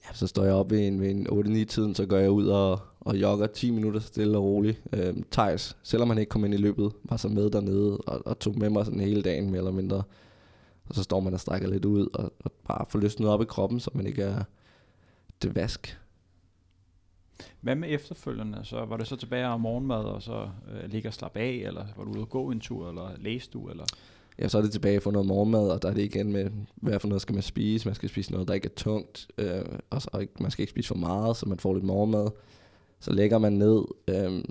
[0.04, 2.80] Ja, så står jeg op ved en, ved en 8-9-tiden, så går jeg ud og,
[3.00, 4.82] og jogger 10 minutter stille og roligt.
[4.92, 8.38] Øhm, Thijs, selvom han ikke kom ind i løbet, var så med dernede og, og
[8.38, 10.02] tog med mig sådan hele dagen mere eller mindre.
[10.88, 13.44] Og så står man og strækker lidt ud og, og bare får løsnet op i
[13.44, 14.44] kroppen, så man ikke er
[15.42, 15.98] det vask.
[17.60, 18.60] Hvad med efterfølgende?
[18.62, 21.86] Så var det så tilbage om morgenmad, og så øh, ligge og slappe af, eller
[21.96, 23.84] var du ude og gå en tur, eller læste du, eller?
[24.38, 27.00] Ja, så er det tilbage for noget morgenmad, og der er det igen med, hvad
[27.00, 27.88] for noget skal man spise.
[27.88, 30.70] Man skal spise noget, der ikke er tungt, øh, og så, ikke, man skal ikke
[30.70, 32.30] spise for meget, så man får lidt morgenmad.
[33.00, 34.44] Så lægger man ned, øh,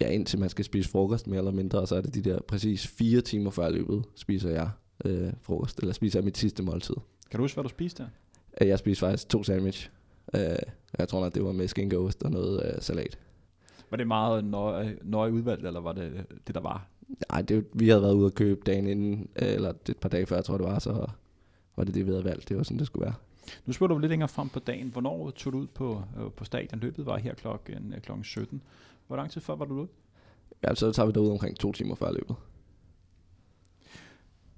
[0.00, 2.40] ja, indtil man skal spise frokost mere eller mindre, og så er det de der
[2.40, 4.70] præcis fire timer før løbet, spiser jeg
[5.04, 6.96] øh, frokost, eller spiser jeg mit sidste måltid.
[7.30, 8.08] Kan du huske, hvad du spiste der?
[8.60, 9.90] Øh, jeg spiste faktisk to sandwich.
[10.34, 10.40] Øh,
[10.98, 13.18] jeg tror nok, det var med skinke og ost og noget øh, salat.
[13.90, 16.86] Var det meget nøje, nøje udvalgt, eller var det det, der var?
[17.30, 20.40] Nej, det, vi havde været ude og købe dagen inden, eller et par dage før,
[20.40, 21.06] tror jeg det var, så
[21.76, 22.48] var det det, vi havde valgt.
[22.48, 23.14] Det var sådan, det skulle være.
[23.66, 24.88] Nu spørger du lidt længere frem på dagen.
[24.88, 26.80] Hvornår tog du ud på, øh, på stadion?
[26.80, 28.62] Løbet var her klokken, øh, klokken 17.
[29.06, 29.88] Hvor lang tid før var du ude?
[30.64, 32.36] Ja, så tager vi derud omkring to timer før løbet.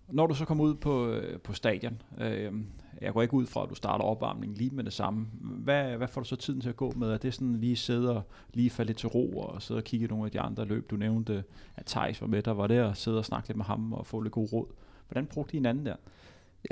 [0.08, 2.52] Når du så kommer ud på, øh, på stadion, øh,
[3.00, 5.26] jeg går ikke ud fra, at du starter opvarmningen lige med det samme.
[5.40, 7.10] Hvad, hvad får du så tiden til at gå med?
[7.10, 8.22] Er det sådan lige sidde og
[8.54, 10.90] lige falde lidt til ro og sidde og kigge nogle af de andre løb?
[10.90, 11.44] Du nævnte,
[11.76, 14.06] at Thijs var med, der var der og sidde og snakke lidt med ham og
[14.06, 14.66] få lidt god råd.
[15.08, 15.96] Hvordan brugte I hinanden der?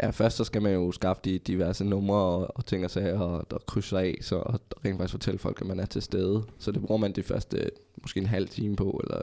[0.02, 3.20] Ja, først så skal man jo skaffe de diverse numre og, og ting og sager
[3.20, 6.44] og, og krydse af, så og rent faktisk fortælle folk, at man er til stede.
[6.58, 7.70] Så det bruger man de første
[8.02, 9.22] måske en halv time på, eller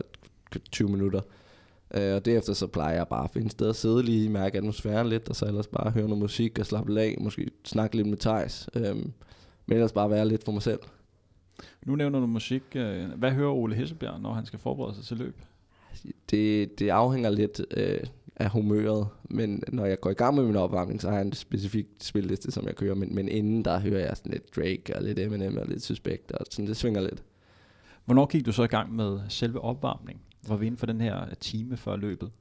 [0.71, 1.21] 20 minutter.
[1.95, 5.10] Øh, og derefter så plejer jeg bare at finde sted at sidde lige, mærke atmosfæren
[5.10, 8.17] lidt, og så ellers bare høre noget musik og slappe af, måske snakke lidt med
[8.17, 8.69] Thijs.
[8.75, 8.95] Øh,
[9.65, 10.79] men ellers bare være lidt for mig selv.
[11.86, 12.63] Nu nævner du musik.
[12.75, 15.41] Øh, hvad hører Ole Hessebjerg, når han skal forberede sig til løb?
[16.31, 17.99] Det, det afhænger lidt øh,
[18.36, 21.34] af humøret, men når jeg går i gang med min opvarmning, så har jeg en
[21.34, 25.03] specifik spilliste, som jeg kører, men, men inden der hører jeg sådan lidt Drake og
[25.03, 27.23] lidt Eminem og lidt Suspect, og sådan det svinger lidt.
[28.05, 30.21] Hvornår gik du så i gang med selve opvarmningen?
[30.47, 32.31] Var vi inden for den her time før løbet?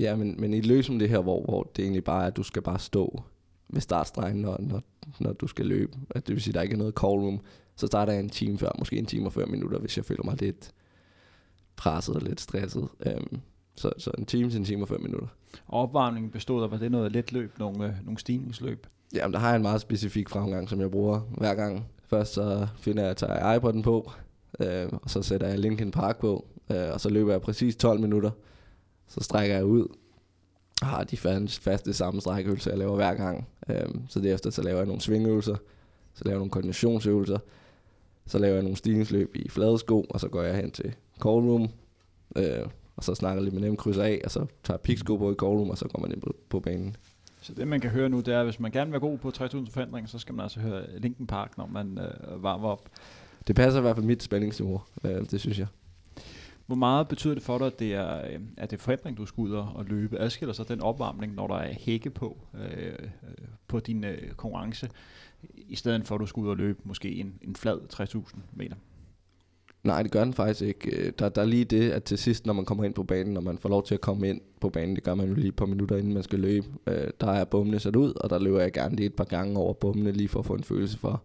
[0.00, 2.42] Ja, men, men i som det her, hvor, hvor det egentlig bare er, at du
[2.42, 3.22] skal bare stå
[3.68, 4.82] ved startstregen, når, når,
[5.20, 5.98] når du skal løbe.
[6.10, 7.40] At det vil sige, at der ikke er noget call room.
[7.76, 10.24] Så starter jeg en time før, måske en time og 40 minutter, hvis jeg føler
[10.24, 10.72] mig lidt
[11.76, 12.88] presset og lidt stresset.
[13.06, 13.40] Um,
[13.74, 15.28] så, så en time til en time og 5 minutter.
[15.66, 18.86] Og opvarmningen bestod af, var det noget let løb, nogle, øh, nogle stigningsløb?
[19.14, 21.86] Jamen, der har jeg en meget specifik fremgang, som jeg bruger hver gang.
[22.06, 24.10] Først så finder jeg, at jeg tager iPod'en på,
[24.60, 28.00] øh, og så sætter jeg Linkin Park på, øh, og så løber jeg præcis 12
[28.00, 28.30] minutter.
[29.08, 29.88] Så strækker jeg ud,
[30.82, 33.48] og har de faste samme strækøvelser, jeg laver hver gang.
[33.68, 35.56] Øh, så derefter så laver jeg nogle svingøvelser,
[36.14, 37.38] så laver jeg nogle koordinationsøvelser,
[38.26, 41.34] så laver jeg nogle stigningsløb i flade sko, og så går jeg hen til call
[41.34, 41.68] room,
[42.36, 45.34] øh, og så snakker lidt med dem, krydser af, og så tager piksko på i
[45.34, 46.96] call room, og så går man ind på, på banen.
[47.40, 49.18] Så det man kan høre nu, det er, at hvis man gerne vil være god
[49.18, 52.88] på 3000 forandringer, så skal man altså høre Linkin Park, når man øh, varmer op.
[53.46, 55.66] Det passer i hvert fald mit spændingsniveau, øh, det synes jeg.
[56.66, 59.40] Hvor meget betyder det for dig, at det er, øh, at det er du skal
[59.40, 60.18] ud og løbe?
[60.18, 63.08] Adskiller sig den opvarmning, når der er hække på, øh, øh,
[63.68, 64.88] på din øh, konkurrence,
[65.54, 68.76] i stedet for at du skal ud og løbe måske en, en flad 60.000 meter?
[69.84, 70.96] Nej, det gør den faktisk ikke.
[70.96, 73.34] Øh, der, der er lige det, at til sidst, når man kommer ind på banen,
[73.34, 75.48] når man får lov til at komme ind på banen, det gør man jo lige
[75.48, 78.38] et par minutter, inden man skal løbe, øh, der er bommene sat ud, og der
[78.38, 80.98] løber jeg gerne lige et par gange over bommene, lige for at få en følelse
[80.98, 81.22] for,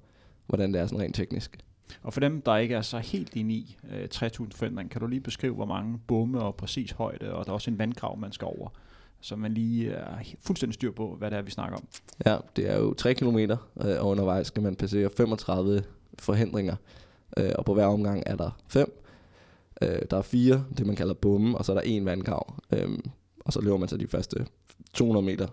[0.48, 1.58] hvordan det er sådan rent teknisk.
[2.02, 5.08] Og for dem, der ikke er så helt inde i øh, 3000 forandring, kan du
[5.08, 8.32] lige beskrive, hvor mange bomme og præcis højde, og der er også en vandkrav, man
[8.32, 8.70] skal over,
[9.22, 11.84] så man lige er fuldstændig styr på, hvad det er, vi snakker om.
[12.26, 15.84] Ja, det er jo 3 km, øh, og undervejs skal man passere 35
[16.20, 16.76] forhindringer,
[17.38, 19.04] øh, og på hver omgang er der 5.
[19.82, 22.90] Øh, der er fire, det man kalder bomme, og så er der en vandkrav, øh,
[23.40, 24.46] og så løber man så de første
[24.94, 25.48] 200 meter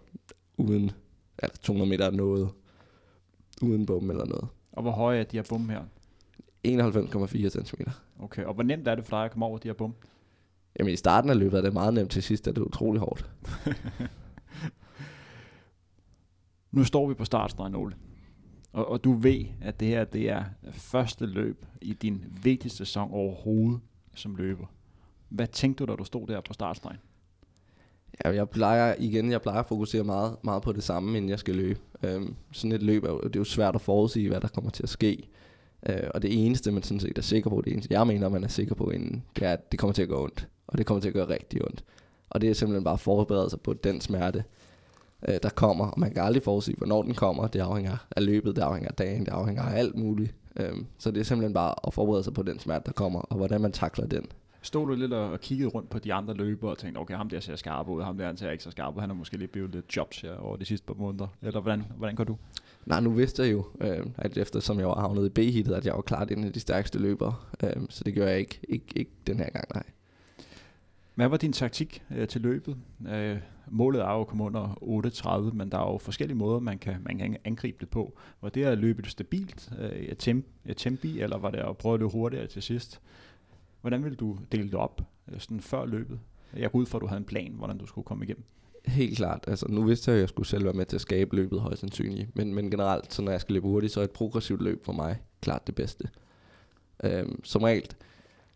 [0.56, 0.90] uden,
[1.38, 2.48] eller 200 meter noget,
[3.62, 4.48] uden bomme eller noget.
[4.72, 5.82] Og hvor høje er de her bomme her?
[6.68, 7.82] 91,4 cm.
[8.18, 9.94] Okay, og hvor nemt er det for dig at komme over de her bum?
[10.78, 13.30] Jamen i starten af løbet er det meget nemt, til sidst er det utrolig hårdt.
[16.72, 17.94] nu står vi på startstregen, Ole.
[18.72, 23.10] Og, og du ved, at det her det er første løb i din vigtigste sæson
[23.12, 23.80] overhovedet
[24.14, 24.66] som løber.
[25.28, 26.98] Hvad tænkte du, da du stod der på startstregen?
[28.24, 31.38] Ja, jeg plejer, igen, jeg plejer at fokusere meget, meget på det samme, inden jeg
[31.38, 31.80] skal løbe.
[32.02, 34.70] Øhm, sådan et løb er jo, det er jo svært at forudsige, hvad der kommer
[34.70, 35.28] til at ske.
[35.86, 38.44] Øh, og det eneste, man sådan set er sikker på, det eneste, jeg mener, man
[38.44, 40.48] er sikker på inden, det er, at det kommer til at gå ondt.
[40.66, 41.84] Og det kommer til at gøre rigtig ondt.
[42.30, 44.44] Og det er simpelthen bare at forberede sig på den smerte,
[45.28, 45.86] øh, der kommer.
[45.86, 47.46] Og man kan aldrig forudse, hvornår den kommer.
[47.46, 50.34] Det afhænger af løbet, det afhænger af dagen, det afhænger af alt muligt.
[50.56, 53.36] Øh, så det er simpelthen bare at forberede sig på den smerte, der kommer, og
[53.36, 54.26] hvordan man takler den.
[54.62, 57.40] Stod du lidt og kiggede rundt på de andre løbere og tænkte, okay, ham der
[57.40, 59.48] ser skarp ud, ham der han ser ikke så skarp ud, han har måske lige
[59.48, 61.26] blevet lidt jobs her over de sidste par måneder.
[61.42, 62.36] Eller hvordan, hvordan går du?
[62.86, 65.94] Nej, nu vidste jeg jo, øh, at eftersom jeg var havnet i B-hittet, at jeg
[65.94, 67.34] var klart en af de stærkeste løbere.
[67.62, 69.84] Øh, så det gør jeg ikke, ikke, ikke den her gang, nej.
[71.14, 72.76] Hvad var din taktik øh, til løbet?
[73.08, 73.38] Øh,
[73.70, 74.78] målet er jo at komme under
[75.48, 78.18] 8.30, men der er jo forskellige måder, man kan, man kan angribe det på.
[78.40, 82.00] Var det at løbe det stabilt, øh, temp, tempi, eller var det at prøve at
[82.00, 83.00] løbe hurtigere til sidst?
[83.80, 86.20] Hvordan ville du dele det op øh, sådan før løbet?
[86.56, 88.44] Jeg går ud fra, at du havde en plan, hvordan du skulle komme igennem.
[88.88, 89.44] Helt klart.
[89.46, 91.80] Altså, nu vidste jeg, at jeg skulle selv være med til at skabe løbet højst
[91.80, 92.36] sandsynligt.
[92.36, 94.92] Men, men generelt, så når jeg skal løbe hurtigt, så er et progressivt løb for
[94.92, 96.08] mig klart det bedste.
[97.04, 97.86] Øhm, som regel,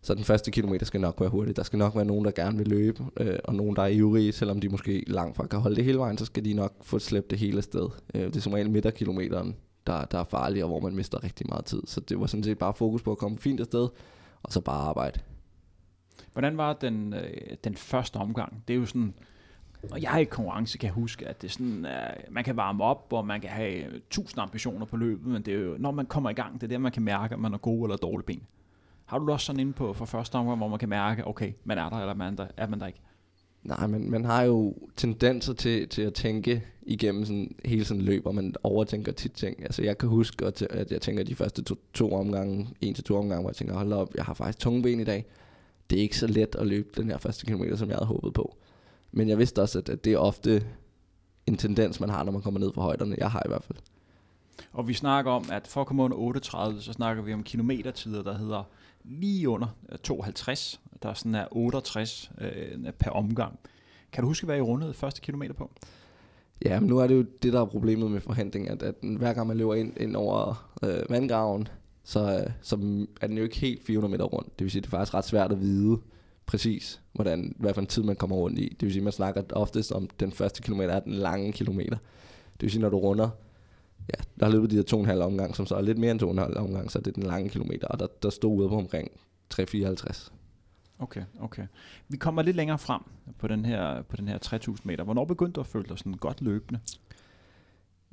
[0.03, 1.57] så den første kilometer skal nok være hurtig.
[1.57, 4.33] Der skal nok være nogen, der gerne vil løbe, øh, og nogen, der er ivrige,
[4.33, 6.99] selvom de måske langt fra kan holde det hele vejen, så skal de nok få
[6.99, 7.88] slæbt det hele sted.
[8.14, 11.47] Øh, det er som regel midterkilometeren, der, der er farlig, og hvor man mister rigtig
[11.49, 11.83] meget tid.
[11.87, 13.88] Så det var sådan set bare fokus på at komme fint afsted,
[14.42, 15.21] og så bare arbejde.
[16.33, 18.64] Hvordan var den, øh, den første omgang?
[18.68, 19.14] Det er jo sådan,
[19.90, 23.07] og jeg i konkurrence kan huske, at det er sådan, uh, man kan varme op,
[23.11, 26.07] og man kan have øh, tusind ambitioner på løbet, men det er jo, når man
[26.07, 28.27] kommer i gang, det er der, man kan mærke, om man har gode eller dårlige
[28.27, 28.42] ben.
[29.05, 31.53] Har du det også sådan inde på for første omgang, hvor man kan mærke, okay,
[31.64, 33.01] man er der, eller man er, der, er man der ikke?
[33.62, 38.27] Nej, men man har jo tendenser til, til at tænke igennem sådan, hele sådan løb,
[38.27, 39.62] og man overtænker tit ting.
[39.62, 43.16] Altså jeg kan huske, at jeg tænker de første to, to omgange, en til to
[43.16, 45.27] omgange, hvor jeg tænker, hold op, jeg har faktisk tunge ben i dag.
[45.90, 48.35] Det er ikke så let at løbe den her første kilometer, som jeg havde håbet
[48.35, 48.57] på.
[49.12, 50.66] Men jeg vidste også, at, at det er ofte
[51.46, 53.16] en tendens, man har, når man kommer ned fra højderne.
[53.18, 53.79] Jeg har i hvert fald.
[54.72, 58.22] Og vi snakker om, at for at komme under 38, så snakker vi om kilometertider,
[58.22, 58.62] der hedder
[59.05, 59.66] lige under
[60.03, 60.81] 52.
[61.03, 63.59] Der sådan er 68 øh, per omgang.
[64.12, 65.70] Kan du huske, hvad I rundede første kilometer på?
[66.64, 69.33] Ja, men nu er det jo det, der er problemet med forhandling, at, at hver
[69.33, 71.68] gang man løber ind, ind over øh, vandgraven,
[72.05, 72.77] så, øh, så
[73.20, 74.59] er den jo ikke helt 400 meter rundt.
[74.59, 75.98] Det vil sige, det er faktisk ret svært at vide
[76.47, 78.69] præcis, hvordan, hvad for en tid man kommer rundt i.
[78.69, 81.97] Det vil sige, man snakker oftest om, den første kilometer er den lange kilometer.
[82.53, 83.29] Det vil sige, når du runder,
[84.09, 85.99] ja, der har løbet de her to og en halv omgang, som så er lidt
[85.99, 88.07] mere end to og en halv omgang, så er det den lange kilometer, og der,
[88.23, 89.11] der stod ude på omkring
[89.55, 90.31] 3,54.
[90.99, 91.67] Okay, okay.
[92.09, 93.01] Vi kommer lidt længere frem
[93.39, 95.05] på den her, på den her 3000 meter.
[95.05, 96.81] Hvornår begyndte du at føle dig sådan godt løbende?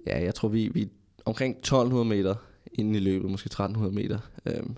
[0.07, 0.89] Ja, jeg tror, vi, vi
[1.25, 2.35] omkring 1200 meter
[2.73, 4.19] inden i løbet, måske 1300 meter.
[4.45, 4.75] Øhm,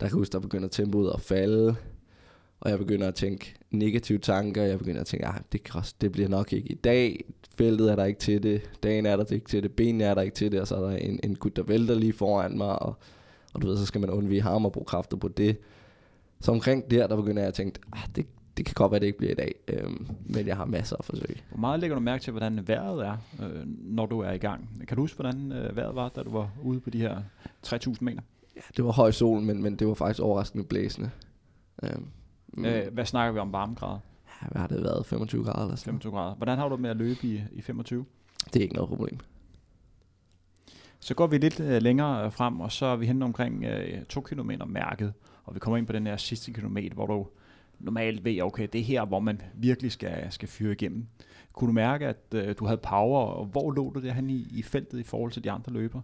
[0.00, 1.76] der kan jeg huske, der begynder tempoet at falde,
[2.60, 4.62] og jeg begynder at tænke negative tanker.
[4.62, 7.24] Jeg begynder at tænke, ah, det, det bliver nok ikke i dag.
[7.58, 8.62] Feltet er der ikke til det.
[8.82, 9.72] Dagen er der ikke til det.
[9.72, 10.60] Benene er der ikke til det.
[10.60, 12.82] Og så er der en, en gut, der vælter lige foran mig.
[12.82, 12.94] Og,
[13.54, 15.56] og du ved, så skal man undvige ham og bruge kræfter på det.
[16.40, 19.06] Så omkring der, der begynder jeg at tænke, ah, det, det kan godt være, det
[19.06, 19.54] ikke bliver i dag.
[19.68, 21.42] Øhm, men jeg har masser af forsøg.
[21.48, 24.70] Hvor meget lægger du mærke til, hvordan vejret er, øh, når du er i gang?
[24.88, 27.22] Kan du huske, hvordan øh, vejret var, da du var ude på de her
[27.66, 28.20] 3.000 meter?
[28.56, 31.10] Ja, det var høj sol, men, men det var faktisk overraskende blæsende.
[31.82, 32.06] Øhm,
[32.52, 32.64] mm.
[32.64, 33.98] øh, hvad snakker vi om varmegrader?
[34.42, 35.06] Ja, hvad har det været?
[35.06, 36.34] 25 grader eller sådan 25 grader.
[36.34, 38.04] Hvordan har du med at løbe i, i 25?
[38.44, 39.18] Det er ikke noget problem.
[41.00, 44.20] Så går vi lidt øh, længere frem, og så er vi henne omkring øh, 2
[44.20, 45.12] km mærket,
[45.44, 47.26] og vi kommer ind på den her sidste kilometer, hvor du
[47.78, 51.06] normalt ved, okay, det er her, hvor man virkelig skal, skal fyre igennem.
[51.52, 54.62] Kunne du mærke, at øh, du havde power, og hvor lå du derhen i, i
[54.62, 56.02] feltet i forhold til de andre løbere?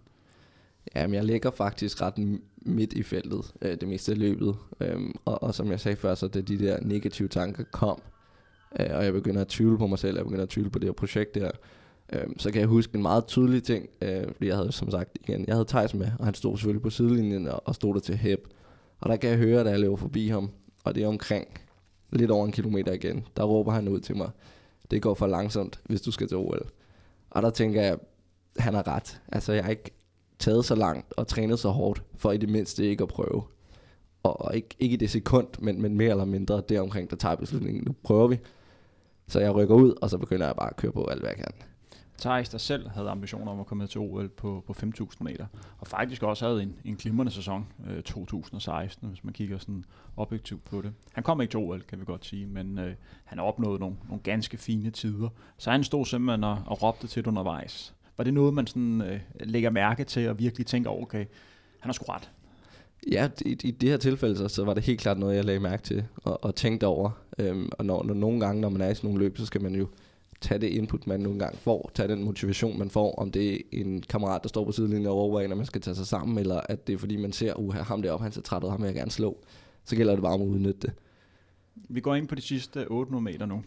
[0.95, 4.55] Jamen, jeg ligger faktisk ret midt i feltet øh, det meste af løbet.
[4.79, 8.01] Øhm, og, og som jeg sagde før, så det de der negative tanker kom,
[8.79, 10.87] øh, og jeg begynder at tvivle på mig selv, jeg begynder at tvivle på det
[10.87, 11.51] her projekt der,
[12.13, 15.17] øh, så kan jeg huske en meget tydelig ting, øh, fordi jeg havde som sagt
[15.21, 17.99] igen, jeg havde Thijs med, og han stod selvfølgelig på sidelinjen og, og stod der
[17.99, 18.47] til hæb.
[18.99, 20.49] Og der kan jeg høre, da jeg løber forbi ham,
[20.83, 21.47] og det er omkring
[22.11, 24.29] lidt over en kilometer igen, der råber han ud til mig,
[24.91, 26.69] det går for langsomt, hvis du skal til OL.
[27.29, 27.97] Og der tænker jeg,
[28.57, 29.21] han har ret.
[29.31, 29.91] Altså, jeg er ikke
[30.39, 33.43] taget så langt og trænet så hårdt, for i det mindste ikke at prøve.
[34.23, 37.35] Og, og ikke, ikke i det sekund, men, men mere eller mindre deromkring, der tager
[37.35, 37.83] beslutningen.
[37.87, 38.39] Nu prøver vi.
[39.27, 41.37] Så jeg rykker ud, og så begynder jeg bare at køre på alt, hvad jeg
[41.37, 41.67] kan.
[42.17, 45.45] Thijs, der selv havde ambitioner om at komme med til OL på, på 5.000 meter,
[45.77, 49.83] og faktisk også havde en, en glimrende sæson øh, 2016, hvis man kigger sådan
[50.17, 50.93] objektivt på det.
[51.13, 52.95] Han kom ikke til OL, kan vi godt sige, men øh,
[53.25, 55.29] han har opnået nogle, nogle ganske fine tider.
[55.57, 57.93] Så han stod simpelthen og, og råbte til det undervejs.
[58.17, 61.25] Var det noget, man sådan, øh, lægger mærke til og virkelig tænker, okay,
[61.79, 62.31] han har sgu ret?
[63.11, 65.59] Ja, i, i det her tilfælde så, så var det helt klart noget, jeg lagde
[65.59, 67.09] mærke til og, og tænkte over.
[67.39, 69.61] Øhm, og når, når nogle gange, når man er i sådan nogle løb, så skal
[69.61, 69.87] man jo
[70.41, 73.57] tage det input, man nogle gange får, tage den motivation, man får, om det er
[73.71, 76.61] en kammerat, der står på sidelinjen og overvejer, når man skal tage sig sammen, eller
[76.69, 78.87] at det er fordi, man ser, uh, ham deroppe, han ser træt ud, ham vil
[78.87, 79.37] jeg gerne slå.
[79.83, 80.93] Så gælder det bare om at udnytte det.
[81.89, 83.63] Vi går ind på de sidste 800 meter nu.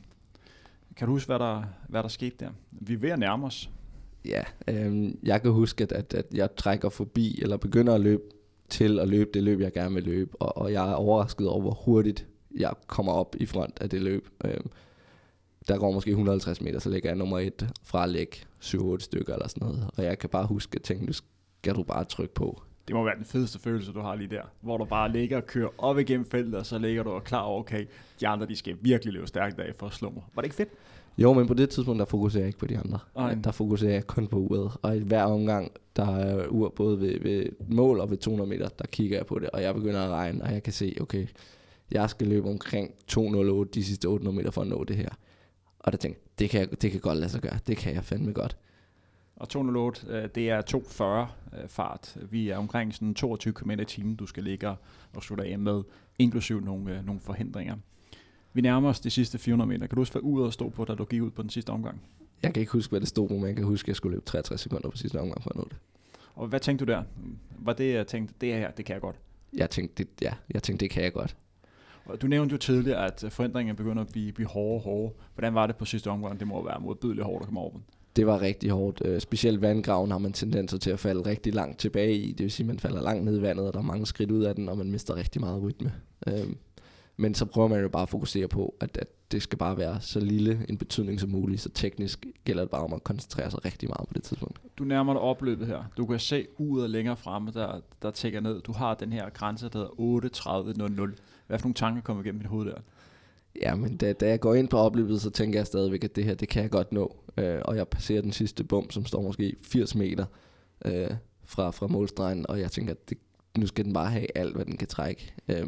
[0.97, 2.51] Kan du huske, hvad der, hvad der skete der?
[2.71, 3.71] Vi er ved at nærme os.
[4.25, 8.23] Ja, øh, jeg kan huske, at, at, at jeg trækker forbi, eller begynder at løbe
[8.69, 11.61] til at løbe det løb, jeg gerne vil løbe, og, og jeg er overrasket over,
[11.61, 14.29] hvor hurtigt jeg kommer op i front af det løb.
[14.45, 14.61] Øh,
[15.69, 19.33] der går måske 150 meter, så ligger jeg nummer et fra at lægge 7-8 stykker
[19.33, 19.91] eller sådan noget.
[19.97, 22.63] Og jeg kan bare huske at tænke, nu skal du bare trykke på.
[22.89, 24.43] Det må være den fedeste følelse, du har lige der.
[24.61, 27.41] Hvor du bare ligger og kører op igennem feltet, og så ligger du og klar
[27.41, 27.87] over, okay,
[28.21, 30.23] de andre de skal virkelig løbe stærkt af for at slå mig.
[30.35, 30.69] Var det ikke fedt?
[31.21, 32.99] Jo, men på det tidspunkt, der fokuserer jeg ikke på de andre.
[33.17, 33.35] Ej.
[33.35, 34.73] Der fokuserer jeg kun på uret.
[34.83, 38.69] Og i hver omgang, der er ur både ved, ved mål og ved 200 meter,
[38.69, 41.27] der kigger jeg på det, og jeg begynder at regne, og jeg kan se, okay,
[41.91, 45.09] jeg skal løbe omkring 208 de sidste 800 meter for at nå det her.
[45.79, 47.59] Og der tænkte det kan, jeg, det kan godt lade sig gøre.
[47.67, 48.57] Det kan jeg fandme godt.
[49.37, 52.17] Og 208, øh, det er 240 øh, fart.
[52.31, 54.69] Vi er omkring sådan 22 km i timen, du skal ligge
[55.15, 55.83] og slutte af med,
[56.19, 57.77] inklusiv nogle, øh, nogle forhindringer.
[58.53, 59.87] Vi nærmer os de sidste 400 meter.
[59.87, 62.01] Kan du huske, hvad uret stod på, da du gik ud på den sidste omgang?
[62.43, 64.27] Jeg kan ikke huske, hvad det stod men jeg kan huske, at jeg skulle løbe
[64.27, 65.77] 63 sekunder på sidste omgang for at nå det.
[66.35, 67.03] Og hvad tænkte du der?
[67.59, 69.17] Var det, jeg tænkte, det her, det kan jeg godt?
[69.53, 71.37] Jeg tænkte, det, ja, jeg tænkte, det kan jeg godt.
[72.05, 75.13] Og du nævnte jo tidligere, at forandringen begynder at blive, blive hårdere og hårdere.
[75.35, 76.41] Hvordan var det på sidste omgang?
[76.41, 77.85] Det må være modbydeligt hårdt at komme over den.
[78.17, 79.03] Det var rigtig hårdt.
[79.05, 82.33] Øh, specielt vandgraven har man tendenser til at falde rigtig langt tilbage i.
[82.33, 84.31] Det vil sige, at man falder langt ned i vandet, og der er mange skridt
[84.31, 85.93] ud af den, og man mister rigtig meget rytme.
[86.27, 86.57] Øhm,
[87.21, 90.01] men så prøver man jo bare at fokusere på, at, at det skal bare være
[90.01, 93.65] så lille en betydning som muligt, så teknisk gælder det bare om at koncentrere sig
[93.65, 94.61] rigtig meget på det tidspunkt.
[94.79, 95.85] Du nærmer dig opløbet her.
[95.97, 98.61] Du kan se uret længere fremme, der, der tækker ned.
[98.61, 101.17] Du har den her grænse, der hedder 8.30.00.
[101.47, 102.81] Hvad for nogle tanker kommer igennem mit hoved der?
[103.63, 106.25] Ja, men da, da jeg går ind på opløbet, så tænker jeg stadigvæk, at det
[106.25, 107.17] her, det kan jeg godt nå.
[107.37, 110.27] Øh, og jeg passerer den sidste bum, som står måske 80 meter
[110.85, 111.11] øh,
[111.45, 113.19] fra, fra målstregen, og jeg tænker, at det,
[113.59, 115.35] nu skal den bare have alt, hvad den kan trække.
[115.49, 115.67] Øh,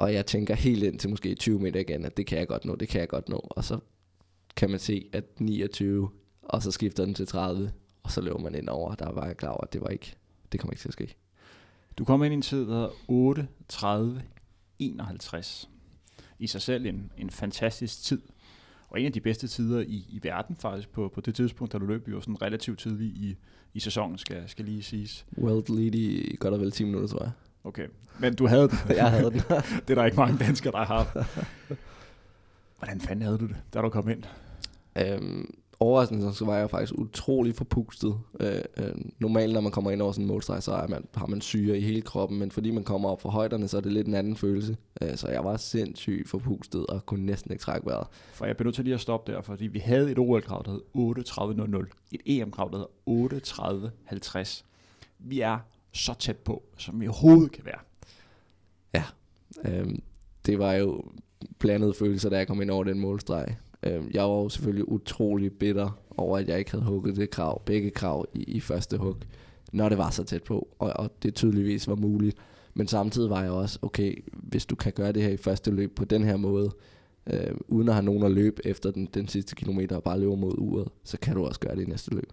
[0.00, 2.64] og jeg tænker helt ind til måske 20 meter igen, at det kan jeg godt
[2.64, 3.46] nå, det kan jeg godt nå.
[3.50, 3.78] Og så
[4.56, 6.10] kan man se, at 29,
[6.42, 8.94] og så skifter den til 30, og så løber man ind over.
[8.94, 10.14] Der var jeg klar over, at det var ikke,
[10.52, 11.14] det kommer ikke til at ske.
[11.98, 13.46] Du kommer ind i en tid, der hedder
[15.42, 15.68] 8.30.51.
[16.38, 18.22] I sig selv en, en fantastisk tid.
[18.88, 21.78] Og en af de bedste tider i, i verden faktisk på, på det tidspunkt, da
[21.78, 23.36] du løb jo sådan relativt tidligt i,
[23.74, 25.26] i sæsonen, skal, skal lige siges.
[25.38, 27.32] World lead i godt og vel 10 minutter, tror jeg.
[27.64, 27.86] Okay,
[28.18, 28.78] men du havde den.
[28.96, 29.40] jeg havde den.
[29.88, 31.26] det er der ikke mange danskere, der har.
[32.78, 34.22] Hvordan fanden havde du det, da du kom ind?
[34.98, 38.18] Øhm, overraskende så var jeg faktisk utrolig forpustet.
[38.40, 41.26] Øh, øh, normalt, når man kommer ind over sådan en målstreg, så er man, har
[41.26, 43.92] man syre i hele kroppen, men fordi man kommer op fra højderne, så er det
[43.92, 44.76] lidt en anden følelse.
[45.02, 48.06] Øh, så jeg var sindssygt forpustet og kunne næsten ikke trække vejret.
[48.32, 50.70] For jeg bliver nødt til lige at stoppe der, fordi vi havde et OL-krav, der
[50.70, 52.08] hed 8.30.00.
[52.12, 53.86] Et EM-krav, der hed
[54.46, 54.64] 8.30.50.
[55.18, 55.58] Vi er
[55.92, 57.80] så tæt på, som vi overhovedet kan være.
[58.94, 59.04] Ja,
[59.64, 59.94] øh,
[60.46, 61.04] det var jo
[61.58, 63.56] blandede følelser, da jeg kom ind over den målstreg.
[63.82, 67.62] Øh, jeg var jo selvfølgelig utrolig bitter over, at jeg ikke havde hugget det krav,
[67.64, 69.16] begge krav i, i første hug,
[69.72, 72.36] når det var så tæt på, og, og det tydeligvis var muligt.
[72.74, 75.94] Men samtidig var jeg også, okay, hvis du kan gøre det her i første løb
[75.96, 76.70] på den her måde,
[77.26, 80.36] øh, uden at have nogen at løbe efter den, den sidste kilometer og bare løbe
[80.36, 82.32] mod uret, så kan du også gøre det i næste løb.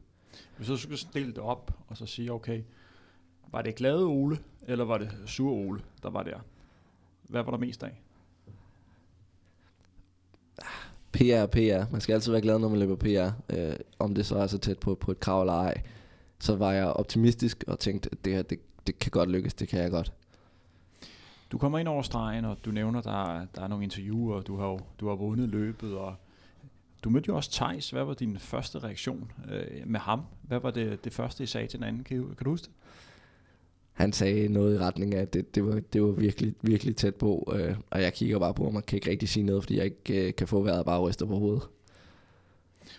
[0.57, 2.61] Hvis du skulle dele det op og så sige, okay,
[3.51, 6.39] var det glade Ole, eller var det sur Ole, der var der?
[7.23, 8.01] Hvad var der mest af?
[11.11, 11.91] PR PR.
[11.91, 13.55] Man skal altid være glad, når man løber PR.
[13.55, 15.81] Øh, om det så er så tæt på, på et krav eller ej.
[16.39, 19.67] Så var jeg optimistisk og tænkte, at det her, det, det kan godt lykkes, det
[19.67, 20.13] kan jeg godt.
[21.51, 24.57] Du kommer ind over stregen, og du nævner, der, der er nogle interviewer, og du
[24.57, 26.15] har, du har vundet løbet, og
[27.03, 27.89] du mødte jo også Tejs.
[27.89, 30.21] Hvad var din første reaktion øh, med ham?
[30.41, 32.03] Hvad var det, det første, I sagde til den anden?
[32.03, 32.71] Kan, kan du huske det?
[33.97, 37.15] Han sagde noget i retning af, at det, det, var, det var virkelig, virkelig tæt
[37.15, 39.77] på, øh, og jeg kigger bare på ham og kan ikke rigtig sige noget, fordi
[39.77, 41.63] jeg ikke øh, kan få vejret bare ryster på hovedet.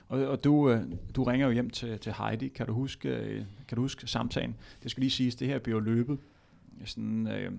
[0.09, 0.82] Og, og du, øh,
[1.16, 2.49] du ringer jo hjem til, til Heidi.
[2.49, 4.57] Kan du, huske, øh, kan du huske samtalen?
[4.82, 6.18] Det skal lige siges, det her bliver løbet.
[6.80, 7.53] Øh, sådan, øh,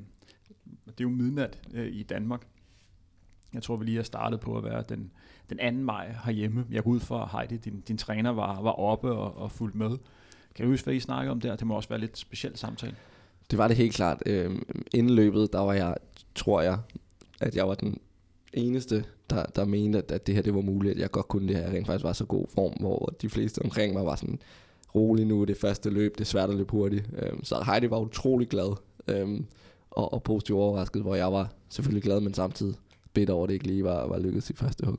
[0.86, 2.42] det er jo midnat øh, i Danmark.
[3.54, 5.12] Jeg tror, vi lige har startet på at være den,
[5.50, 5.84] den 2.
[5.84, 6.66] maj herhjemme.
[6.72, 9.98] Jeg går ud for, Heidi, din, din træner, var, var oppe og, og fulgt med.
[10.56, 11.56] Kan du huske, hvad I snakkede om der?
[11.56, 12.96] Det må også være lidt specielt samtale.
[13.52, 14.24] Det var det helt klart.
[14.26, 14.52] Øh,
[14.94, 15.96] inden løbet, der var jeg,
[16.36, 16.80] tror jeg,
[17.42, 18.00] at jeg var den
[18.54, 21.48] eneste, der, der mente, at, at det her det var muligt, at jeg godt kunne
[21.48, 21.64] det her.
[21.64, 24.40] Jeg rent faktisk var så god form, hvor de fleste omkring mig var sådan,
[24.96, 27.10] rolig nu, det første løb, det er svært at løbe hurtigt.
[27.18, 28.76] Øh, så Heidi var utrolig glad
[29.08, 29.40] øh,
[29.92, 32.76] og, og positivt overrasket, hvor jeg var selvfølgelig glad, men samtidig
[33.14, 34.98] bitter over, at det ikke lige var, var lykkedes i første hug.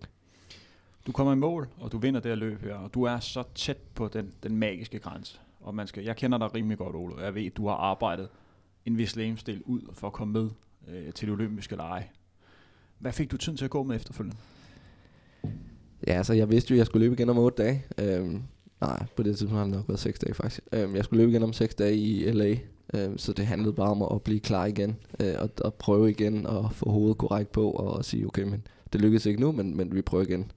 [1.07, 3.43] Du kommer i mål, og du vinder det her løb her, og du er så
[3.55, 5.41] tæt på den, den magiske grænse.
[5.61, 7.25] Og man skal, jeg kender dig rimelig godt, Ole.
[7.25, 8.29] Jeg ved, at du har arbejdet
[8.87, 10.51] en vis lægemstil ud for at komme med
[10.89, 12.11] øh, til de olympiske lege.
[12.99, 14.37] Hvad fik du tiden til at gå med efterfølgende?
[16.07, 17.85] Ja, altså jeg vidste jo, at jeg skulle løbe igen om 8 dage.
[17.99, 18.43] Øhm,
[18.81, 20.61] nej, på det tidspunkt har det nok været 6 dage faktisk.
[20.73, 22.57] Øhm, jeg skulle løbe igen om 6 dage i LA,
[22.95, 24.97] øhm, så det handlede bare om at blive klar igen.
[25.21, 29.01] Øh, og, og prøve igen og få hovedet korrekt på og sige, okay, men det
[29.01, 30.53] lykkedes ikke nu, men, men vi prøver igen.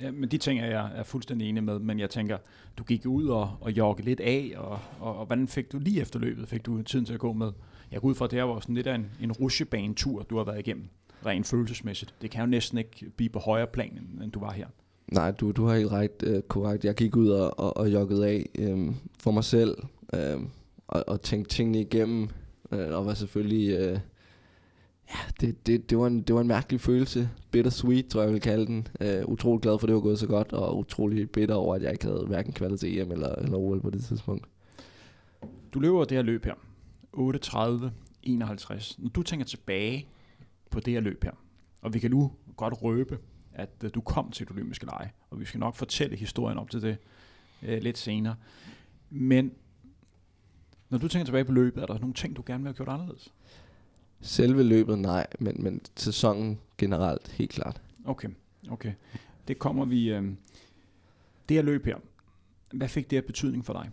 [0.00, 2.38] Ja, men de ting er jeg er fuldstændig enig med, men jeg tænker,
[2.78, 6.00] du gik ud og, og joggede lidt af, og, og, og hvordan fik du lige
[6.00, 7.52] efter løbet, fik du tiden til at gå med?
[7.90, 10.36] Jeg går ud fra, at det her var sådan lidt af en, en rusjebanetur, du
[10.36, 10.84] har været igennem,
[11.26, 12.14] rent følelsesmæssigt.
[12.22, 14.66] Det kan jo næsten ikke blive på højere plan, end, end du var her.
[15.12, 16.84] Nej, du, du har helt ret øh, korrekt.
[16.84, 19.76] Jeg gik ud og, og, og joggede af øh, for mig selv,
[20.14, 20.40] øh,
[20.88, 22.28] og, og tænkte tingene igennem,
[22.72, 23.78] øh, og var selvfølgelig...
[23.78, 23.98] Øh,
[25.10, 27.30] Ja, det, det, det, var en, det var en mærkelig følelse.
[27.50, 28.88] Bittersweet, tror jeg, jeg vil kalde den.
[29.00, 31.82] Uh, utrolig glad for, at det var gået så godt, og utrolig bitter over, at
[31.82, 34.46] jeg ikke havde hverken kvalet til EM eller, eller OL på det tidspunkt.
[35.74, 36.54] Du løber det her løb her.
[37.16, 37.88] 8.30,
[38.22, 38.98] 51.
[38.98, 40.08] Når du tænker tilbage
[40.70, 41.32] på det her løb her,
[41.82, 43.18] og vi kan nu godt røbe,
[43.52, 46.70] at øh, du kom til det olympiske lege, og vi skal nok fortælle historien op
[46.70, 46.98] til det
[47.62, 48.36] uh, lidt senere.
[49.10, 49.52] Men
[50.88, 52.88] når du tænker tilbage på løbet, er der nogle ting, du gerne vil have gjort
[52.88, 53.32] anderledes?
[54.20, 57.80] Selve løbet, nej, men, men sæsonen generelt, helt klart.
[58.04, 58.28] Okay,
[58.70, 58.92] okay.
[59.48, 60.12] Det kommer vi...
[60.12, 60.24] Øh,
[61.48, 61.96] det her løb her,
[62.72, 63.90] hvad fik det her betydning for dig?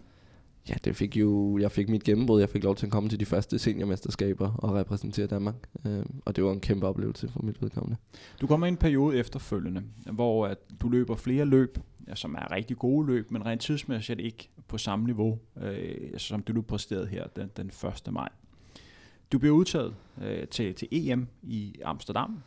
[0.69, 3.19] Ja, det fik jo, jeg fik mit gennembrud, jeg fik lov til at komme til
[3.19, 5.55] de første seniormesterskaber og repræsentere Danmark,
[5.85, 7.97] øh, og det var en kæmpe oplevelse for mit vedkommende.
[8.41, 12.51] Du kommer i en periode efterfølgende, hvor at du løber flere løb, ja, som er
[12.51, 17.27] rigtig gode løb, men rent tidsmæssigt ikke på samme niveau, øh, som du præsterede her
[17.27, 18.13] den, den 1.
[18.13, 18.29] maj.
[19.33, 22.43] Du bliver udtaget øh, til, til EM i Amsterdam,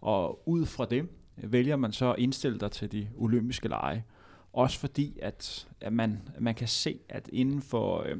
[0.00, 4.04] og ud fra det vælger man så at indstille dig til de olympiske lege.
[4.52, 8.16] Også fordi, at, at man, man kan se, at inden for øh,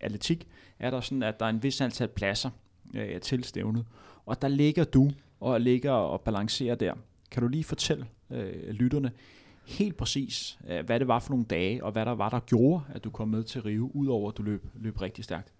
[0.00, 0.48] atletik
[0.78, 2.50] er der sådan, at der er en vis antal pladser
[2.94, 3.84] øh, til stævnet.
[4.26, 5.10] Og der ligger du
[5.40, 6.94] og ligger og balancerer der.
[7.30, 9.12] Kan du lige fortælle øh, lytterne
[9.64, 12.84] helt præcis, øh, hvad det var for nogle dage, og hvad der var, der gjorde,
[12.94, 15.52] at du kom med til Rio, udover at du løb, løb rigtig stærkt?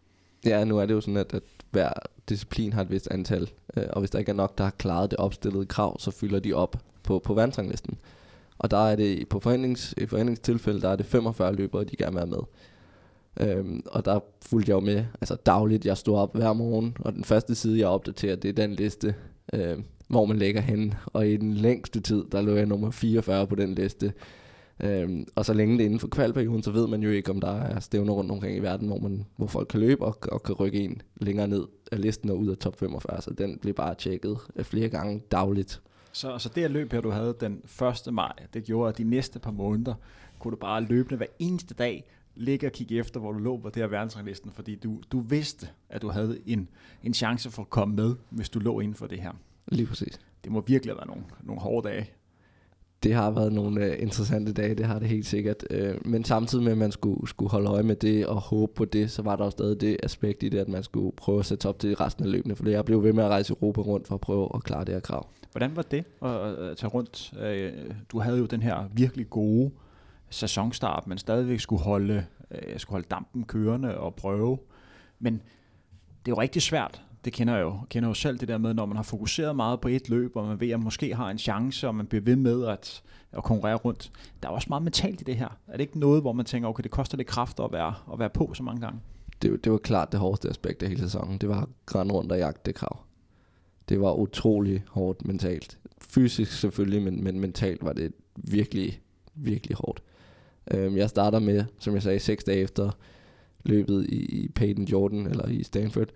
[0.45, 1.93] Ja, nu er det jo sådan, at, at hver
[2.29, 5.11] disciplin har et vist antal, øh, og hvis der ikke er nok, der har klaret
[5.11, 7.99] det opstillede krav, så fylder de op på, på verdensranglisten.
[8.59, 12.13] Og der er det på forhandlings, i forhandlingstilfælde, der er det 45 løbere, de gerne
[12.13, 12.39] vil være med.
[13.41, 15.87] Øhm, og der fulgte jeg jo med altså dagligt.
[15.87, 19.15] Jeg stod op hver morgen, og den første side, jeg opdaterer, det er den liste,
[19.53, 19.79] øh,
[20.09, 20.95] hvor man lægger hen.
[21.07, 24.13] Og i den længste tid, der lå jeg nummer 44 på den liste.
[24.81, 27.41] Øhm, og så længe det er inden for kvalperioden, så ved man jo ikke, om
[27.41, 30.43] der er stævner rundt omkring i verden, hvor, man, hvor folk kan løbe og, og
[30.43, 33.23] kan rykke en længere ned af listen og ud af top 45.
[33.23, 35.83] Så den bliver bare tjekket øh, flere gange dagligt.
[36.13, 37.63] Så, så det her løb her, du havde den
[38.07, 38.15] 1.
[38.15, 39.95] maj, det gjorde, at de næste par måneder
[40.39, 42.05] kunne du bare løbende hver eneste dag
[42.35, 45.69] ligge og kigge efter, hvor du lå på det her verdensranglisten, fordi du, du vidste,
[45.89, 46.69] at du havde en,
[47.03, 49.33] en chance for at komme med, hvis du lå inden for det her.
[49.69, 50.21] Lige præcis.
[50.45, 52.11] Det må virkelig have været nogle, nogle hårde dage
[53.03, 55.65] det har været nogle øh, interessante dage, det har det helt sikkert.
[55.71, 58.85] Øh, men samtidig med, at man skulle, skulle holde øje med det og håbe på
[58.85, 61.47] det, så var der også stadig det aspekt i det, at man skulle prøve at
[61.47, 62.57] sætte op til resten af løbene.
[62.57, 64.95] For jeg blev ved med at rejse Europa rundt for at prøve at klare det
[64.95, 65.29] her krav.
[65.53, 67.33] Hvordan var det at tage rundt?
[67.41, 67.73] Øh,
[68.13, 69.71] du havde jo den her virkelig gode
[70.31, 74.59] sæsonstart, men stadigvæk skulle holde, øh, skulle holde dampen kørende og prøve.
[75.19, 75.33] Men
[76.25, 78.75] det er jo rigtig svært det kender jeg jo, kender jo selv det der med,
[78.75, 81.31] når man har fokuseret meget på et løb, og man ved, at man måske har
[81.31, 83.03] en chance, og man bliver ved med at,
[83.33, 84.13] at konkurrere rundt.
[84.43, 85.49] Der er også meget mentalt i det her.
[85.67, 88.19] Er det ikke noget, hvor man tænker, okay, det koster lidt kræfter at være, at
[88.19, 89.01] være på så mange gange?
[89.43, 91.39] Det, det var klart det hårdeste aspekt af hele sæsonen.
[91.39, 92.99] Det var grøn rundt og jagte krav.
[93.89, 95.79] Det var utrolig hårdt mentalt.
[96.01, 99.01] Fysisk selvfølgelig, men, men mentalt var det virkelig,
[99.35, 100.03] virkelig hårdt.
[100.71, 102.91] Øhm, jeg starter med, som jeg sagde, seks dage efter
[103.65, 106.09] løbet i, i Peyton Jordan, eller i Stanford,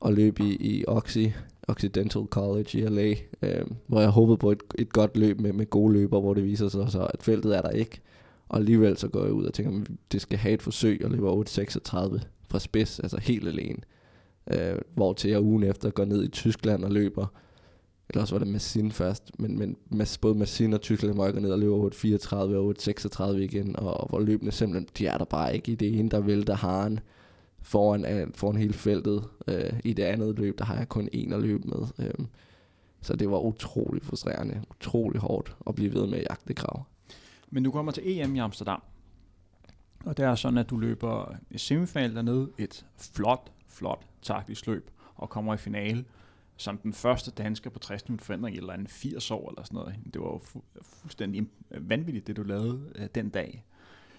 [0.00, 1.26] og løb i, i Oxy,
[1.68, 5.70] Occidental College i LA, øh, hvor jeg håbede på et, et godt løb med, med
[5.70, 8.00] gode løber, hvor det viser sig så, at feltet er der ikke.
[8.48, 11.10] Og alligevel så går jeg ud og tænker, at det skal have et forsøg og
[11.10, 11.44] løber
[12.18, 13.78] 8.36 fra spids, altså helt alene.
[14.50, 17.26] Øh, hvor til jeg ugen efter går ned i Tyskland og løber,
[18.08, 19.76] eller også var det Massin først, men, men
[20.20, 24.08] både Massin og Tyskland må gå ned og løber 8.34 og 8.36 igen, og, og
[24.08, 27.00] hvor løbende simpelthen, de er der bare ikke i det ene, der vælter haren øh,
[27.74, 29.24] Øh, foran hele feltet.
[29.48, 31.86] Øh, I det andet løb, der har jeg kun en at løbe med.
[31.98, 32.26] Øh,
[33.02, 36.84] så det var utrolig frustrerende, utrolig hårdt at blive ved med at jagte krav.
[37.50, 38.82] Men du kommer til EM i Amsterdam,
[40.04, 44.90] og det er sådan, at du løber i semifinal dernede, et flot, flot taktisk løb,
[45.14, 46.04] og kommer i finale,
[46.56, 49.94] som den første dansker på 60 minutter forandring eller en 80 år eller sådan noget.
[50.14, 53.64] Det var jo fu- fuldstændig vanvittigt, det du lavede øh, den dag.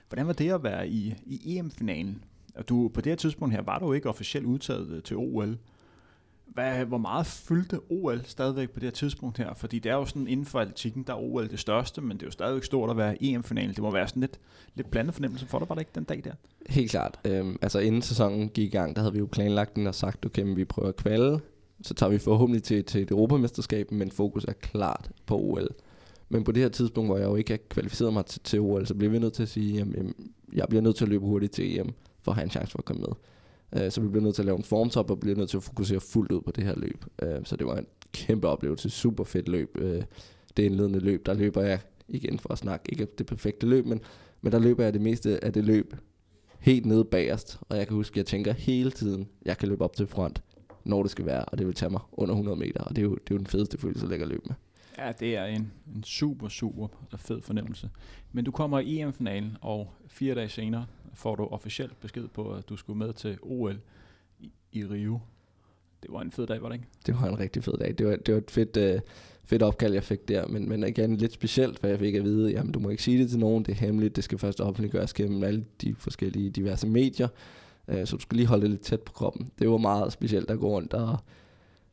[0.09, 2.23] Hvordan var det at være i, i EM-finalen?
[2.55, 5.57] Og du, på det her tidspunkt her var du ikke officielt udtaget øh, til OL.
[6.45, 9.53] Hvad, hvor meget fyldte OL stadigvæk på det her tidspunkt her?
[9.53, 12.23] Fordi det er jo sådan inden for atletikken, der er OL det største, men det
[12.23, 13.69] er jo stadigvæk stort at være i EM-finalen.
[13.69, 14.39] Det må være sådan lidt,
[14.75, 16.31] lidt blandet fornemmelse for dig, var det ikke den dag der?
[16.69, 17.19] Helt klart.
[17.25, 20.25] Øhm, altså inden sæsonen gik i gang, der havde vi jo planlagt den og sagt,
[20.25, 21.39] okay, men vi prøver at kvalde.
[21.81, 25.67] Så tager vi forhåbentlig til, til et europamesterskab, men fokus er klart på OL.
[26.29, 28.85] Men på det her tidspunkt, hvor jeg jo ikke har kvalificeret mig til, til OL,
[28.87, 29.87] så bliver vi nødt til at sige, at
[30.53, 32.79] jeg bliver nødt til at løbe hurtigt til EM, for at have en chance for
[32.79, 33.13] at komme med.
[33.83, 35.63] Øh, så vi bliver nødt til at lave en formtop, og bliver nødt til at
[35.63, 37.05] fokusere fuldt ud på det her løb.
[37.21, 39.77] Øh, så det var en kæmpe oplevelse, super fedt løb.
[39.79, 40.03] Øh,
[40.57, 44.01] det indledende løb, der løber jeg igen for at snakke, ikke det perfekte løb, men,
[44.41, 45.93] men der løber jeg det meste af det løb
[46.59, 47.59] helt nede bagerst.
[47.61, 50.43] Og jeg kan huske, at jeg tænker hele tiden, jeg kan løbe op til front,
[50.83, 52.83] når det skal være, og det vil tage mig under 100 meter.
[52.83, 54.55] Og det er jo, det er jo den fedeste følelse at lægge at løbe med.
[55.01, 56.87] Ja, det er en, en super, super
[57.17, 57.89] fed fornemmelse.
[58.31, 62.69] Men du kommer i EM-finalen, og fire dage senere får du officielt besked på, at
[62.69, 63.79] du skulle med til OL
[64.39, 65.19] i, i Rio.
[66.03, 66.87] Det var en fed dag, var det ikke?
[67.05, 67.95] Det var en rigtig fed dag.
[67.97, 68.99] Det var, det var et fedt, øh,
[69.43, 70.47] fedt opkald, jeg fik der.
[70.47, 73.21] Men, men igen lidt specielt, for jeg fik at vide, jamen du må ikke sige
[73.21, 76.87] det til nogen, det er hemmeligt, det skal først offentliggøres gennem alle de forskellige diverse
[76.87, 77.27] medier.
[77.87, 79.51] Øh, så du skal lige holde det lidt tæt på kroppen.
[79.59, 81.17] Det var meget specielt at gå rundt og,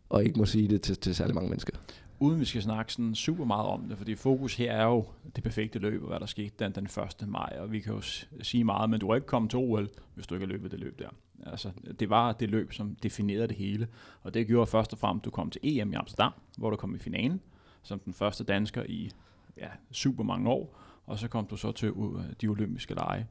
[0.09, 1.77] og ikke må sige det til, til særlig mange mennesker
[2.21, 5.05] uden vi skal snakke sådan super meget om det, fordi fokus her er jo
[5.37, 7.29] det perfekte løb, og hvad der skete den, den 1.
[7.29, 8.01] maj, og vi kan jo
[8.43, 10.81] sige meget, men du har ikke kommet til OL, hvis du ikke har løbet det
[10.81, 11.09] løb der.
[11.47, 13.89] Altså, det var det løb, som definerede det hele,
[14.23, 16.77] og det gjorde først og fremmest, at du kom til EM i Amsterdam, hvor du
[16.77, 17.41] kom i finalen,
[17.83, 19.11] som den første dansker i
[19.57, 21.93] ja, super mange år, og så kom du så til
[22.41, 23.27] de olympiske lege.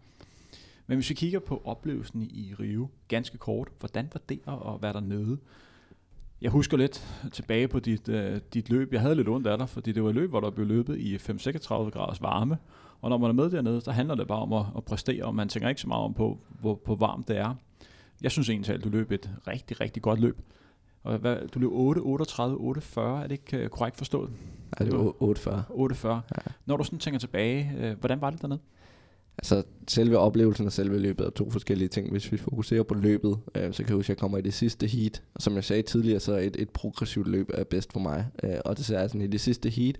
[0.87, 4.93] Men hvis vi kigger på oplevelsen i Rio, ganske kort, hvordan var det at være
[4.93, 5.37] dernede?
[6.41, 8.15] Jeg husker lidt tilbage på dit, uh,
[8.53, 8.93] dit løb.
[8.93, 10.97] Jeg havde lidt ondt af dig, fordi det var et løb, hvor der blev løbet
[10.97, 12.57] i 5-36 graders varme.
[13.01, 15.35] Og når man er med dernede, så handler det bare om at, at præstere, og
[15.35, 17.55] man tænker ikke så meget om på, hvor, hvor varmt det er.
[18.21, 20.41] Jeg synes egentlig, at du løb et rigtig, rigtig godt løb.
[21.03, 24.29] Og hvad, du løb 8, 38, 48, er det ikke uh, korrekt forstået?
[24.79, 25.63] Ja, det var 48.
[25.69, 26.21] 48.
[26.37, 26.51] Ja.
[26.65, 28.59] Når du sådan tænker tilbage, uh, hvordan var det dernede?
[29.37, 32.11] Altså selve oplevelsen og selve løbet er to forskellige ting.
[32.11, 34.53] Hvis vi fokuserer på løbet, øh, så kan jeg huske, at jeg kommer i det
[34.53, 35.23] sidste heat.
[35.33, 38.27] Og som jeg sagde tidligere, så et, et progressivt løb er bedst for mig.
[38.43, 39.95] Øh, og det ser sådan, i det sidste heat,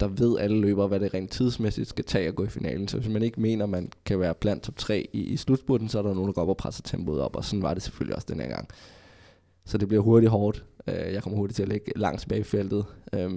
[0.00, 2.88] der ved alle løbere, hvad det rent tidsmæssigt skal tage at gå i finalen.
[2.88, 5.98] Så hvis man ikke mener, man kan være blandt top 3 i, i slutspurten, så
[5.98, 7.36] er der nogen, der går op og presser tempoet op.
[7.36, 8.68] Og sådan var det selvfølgelig også den her gang.
[9.64, 10.64] Så det bliver hurtigt hårdt.
[10.86, 12.84] Øh, jeg kommer hurtigt til at ligge langt tilbage i feltet.
[13.12, 13.30] Øh,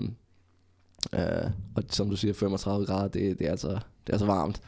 [1.14, 4.62] øh, og som du siger, 35 grader, det, det, er, altså, det er altså varmt.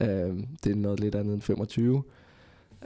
[0.00, 2.02] Øh, det er noget lidt andet end 25.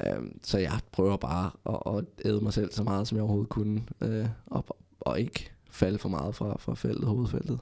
[0.07, 3.49] Øh, så jeg prøver bare at, at æde mig selv så meget, som jeg overhovedet
[3.49, 4.65] kunne, øh, og,
[5.01, 7.59] og ikke falde for meget fra, fra feltet, hovedfeltet.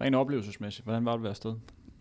[0.00, 1.54] Ren oplevelsesmæssigt, hvordan var det at være afsted?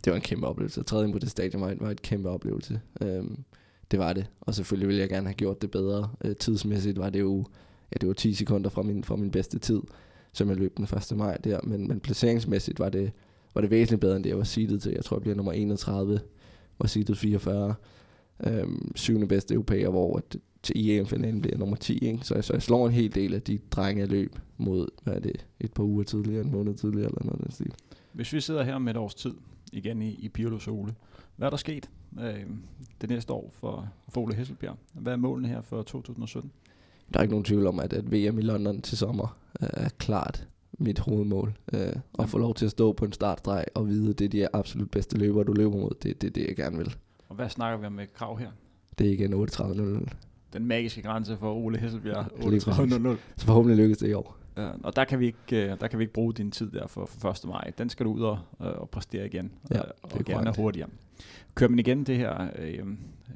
[0.03, 0.79] Det var en kæmpe oplevelse.
[0.79, 2.81] At træde ind på det stadion var, var et kæmpe oplevelse.
[3.01, 3.43] Øhm,
[3.91, 4.27] det var det.
[4.41, 6.09] Og selvfølgelig ville jeg gerne have gjort det bedre.
[6.23, 7.45] Øh, tidsmæssigt var det jo
[7.91, 9.81] ja, det var 10 sekunder fra min, fra min bedste tid,
[10.33, 11.17] som jeg løb den 1.
[11.17, 11.59] maj der.
[11.63, 13.11] Men, men placeringsmæssigt var det,
[13.53, 14.91] var det væsentligt bedre, end det jeg var seedet til.
[14.91, 16.19] Jeg tror, jeg bliver nummer 31
[16.79, 17.75] var seedet 44.
[18.47, 21.97] Øhm, syvende bedste europæer, hvor at til EM-finalen bliver nummer 10.
[21.97, 22.19] Ikke?
[22.21, 25.45] Så, så jeg slår en hel del af de drenge løb mod, hvad er det,
[25.59, 27.73] et par uger tidligere, en måned tidligere, eller noget den stil.
[28.13, 29.33] Hvis vi sidder her med et års tid,
[29.73, 30.95] igen i, i Pirlo Sole,
[31.35, 32.45] hvad er der sket øh,
[33.01, 34.77] det næste år for, for Ole Hesselbjerg?
[34.93, 36.51] Hvad er målene her for 2017?
[37.13, 39.89] Der er ikke nogen tvivl om, at, at VM i London til sommer øh, er
[39.89, 40.47] klart
[40.77, 41.57] mit hovedmål.
[41.73, 44.29] Øh, at få lov til at stå på en startstreg og vide, at det er
[44.29, 45.91] de absolut bedste løber, du løber mod.
[46.03, 46.95] Det er det, det, jeg gerne vil.
[47.29, 48.51] Og hvad snakker vi om med krav her?
[48.99, 50.07] Det er igen 38.00.
[50.53, 53.17] Den magiske grænse for Ole Hesselbjerg, 38.00.
[53.37, 54.37] Så forhåbentlig lykkes det i år.
[54.57, 56.87] Ja, og der kan, vi ikke, øh, der kan vi ikke bruge din tid der
[56.87, 57.45] for, for 1.
[57.45, 57.71] maj.
[57.77, 59.51] Den skal du ud og, øh, og præstere igen.
[59.71, 60.89] Ja, og, og gerne hurtigere.
[61.55, 62.85] Kører man igen det her, øh,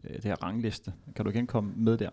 [0.04, 0.94] det her rangliste?
[1.16, 2.10] Kan du igen komme med der?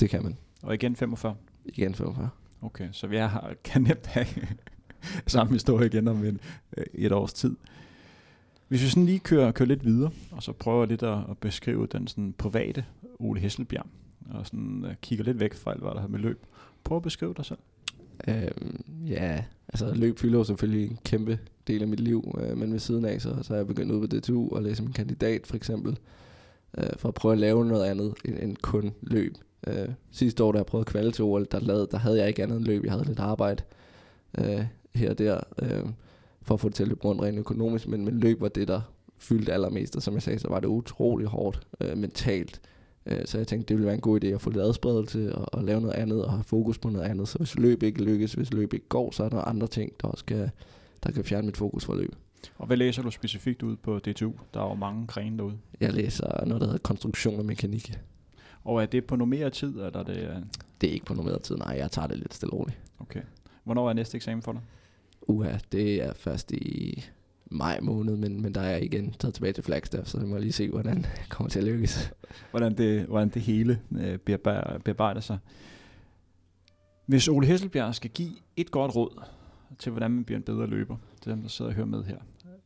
[0.00, 0.36] Det kan man.
[0.62, 1.34] Og igen 45?
[1.64, 2.28] Igen 45.
[2.62, 4.26] Okay, så vi er, kan nemt have
[5.26, 6.40] samme historie igen om en,
[6.76, 7.56] øh, et års tid.
[8.68, 11.86] Hvis vi sådan lige kører, kører lidt videre, og så prøver lidt at, at beskrive
[11.86, 12.84] den sådan private
[13.18, 13.86] Ole Hesselbjerg,
[14.30, 16.46] og sådan uh, kigger lidt væk fra alt, hvad der har med løb.
[16.84, 17.58] Prøv at beskrive dig selv.
[18.28, 22.72] Øhm, ja, altså løb fylder jo selvfølgelig en kæmpe del af mit liv, øh, men
[22.72, 25.46] ved siden af, så, så er jeg begyndt ud på DTU og læse min kandidat
[25.46, 25.98] for eksempel,
[26.78, 29.34] øh, for at prøve at lave noget andet end, end kun løb.
[29.66, 32.42] Øh, sidste år, da jeg prøvede kvalde til OL, der, lavede, der havde jeg ikke
[32.42, 33.62] andet end løb, jeg havde lidt arbejde.
[34.38, 35.86] Øh, her og der, øh,
[36.42, 38.68] for at få det til at løbe rundt rent økonomisk, men, men løb var det,
[38.68, 38.80] der
[39.18, 42.60] fyldte allermest, og som jeg sagde, så var det utrolig hårdt øh, mentalt,
[43.06, 45.54] Øh, så jeg tænkte, det ville være en god idé at få lidt adspredelse og,
[45.54, 47.28] og lave noget andet og have fokus på noget andet.
[47.28, 50.08] Så hvis løb ikke lykkes, hvis løb ikke går, så er der andre ting, der
[50.08, 50.50] også kan,
[51.02, 52.14] der kan fjerne mit fokus fra løb.
[52.58, 54.32] Og hvad læser du specifikt ud på DTU?
[54.54, 55.54] Der er jo mange grene derude.
[55.80, 57.98] Jeg læser noget, der hedder konstruktion og mekanik.
[58.64, 60.44] Og er det på normeret tid, eller er det...
[60.80, 61.74] Det er ikke på normeret tid, nej.
[61.78, 62.78] Jeg tager det lidt stille og roligt.
[62.98, 63.22] Okay.
[63.64, 64.60] Hvornår er næste eksamen for dig?
[65.22, 67.04] Uha, det er først i
[67.50, 70.38] maj måned, men, men der er jeg igen taget tilbage til Flagstaff, så det må
[70.38, 72.12] lige se, hvordan det kommer til at lykkes.
[72.50, 75.38] Hvordan det, hvordan det hele øh, bearbejder, bearbejder sig.
[77.06, 79.22] Hvis Ole Hesselbjerg skal give et godt råd
[79.78, 82.18] til, hvordan man bliver en bedre løber, til dem, der sidder og hører med her,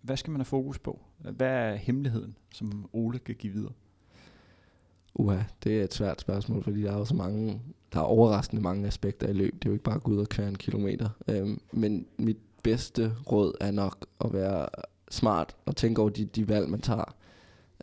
[0.03, 1.01] hvad skal man have fokus på?
[1.19, 3.73] Hvad er hemmeligheden, som Ole kan give videre?
[5.19, 7.61] Uha, det er et svært spørgsmål, fordi der er jo så mange,
[7.93, 9.55] der er overraskende mange aspekter i løb.
[9.55, 11.09] Det er jo ikke bare at gå ud og køre en kilometer.
[11.29, 14.69] Øhm, men mit bedste råd er nok at være
[15.11, 17.15] smart og tænke over de, de valg, man tager.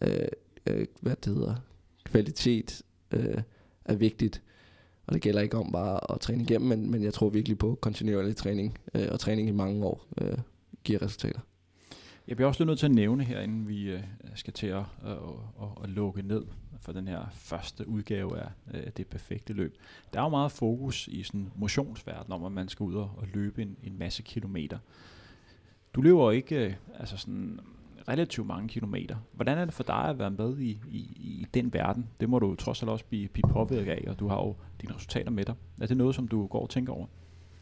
[0.02, 0.28] Øh,
[0.68, 1.56] øh, hvad det hedder,
[2.04, 2.82] kvalitet
[3.12, 3.42] øh,
[3.86, 4.42] er vigtigt.
[5.08, 7.78] Og det gælder ikke om bare at træne igennem, men, men jeg tror virkelig på
[7.82, 10.38] kontinuerlig træning øh, og træning i mange år øh,
[10.84, 11.40] giver resultater.
[12.28, 14.04] Jeg bliver også nødt til at nævne her, inden vi øh,
[14.36, 15.18] skal til at, at,
[15.62, 16.44] at, at lukke ned
[16.84, 19.78] for den her første udgave af øh, det perfekte løb.
[20.14, 23.28] Der er jo meget fokus i sådan motionsverdenen om, at man skal ud og, og
[23.34, 24.78] løbe en, en masse kilometer.
[25.94, 27.60] Du løber ikke øh, altså sådan
[28.08, 29.16] relativt mange kilometer.
[29.32, 32.08] Hvordan er det for dig at være med i, i, i den verden?
[32.20, 34.96] Det må du trods alt også blive, blive påvirket af, og du har jo dine
[34.96, 35.56] resultater med dig.
[35.82, 37.06] Er det noget, som du går og tænker over?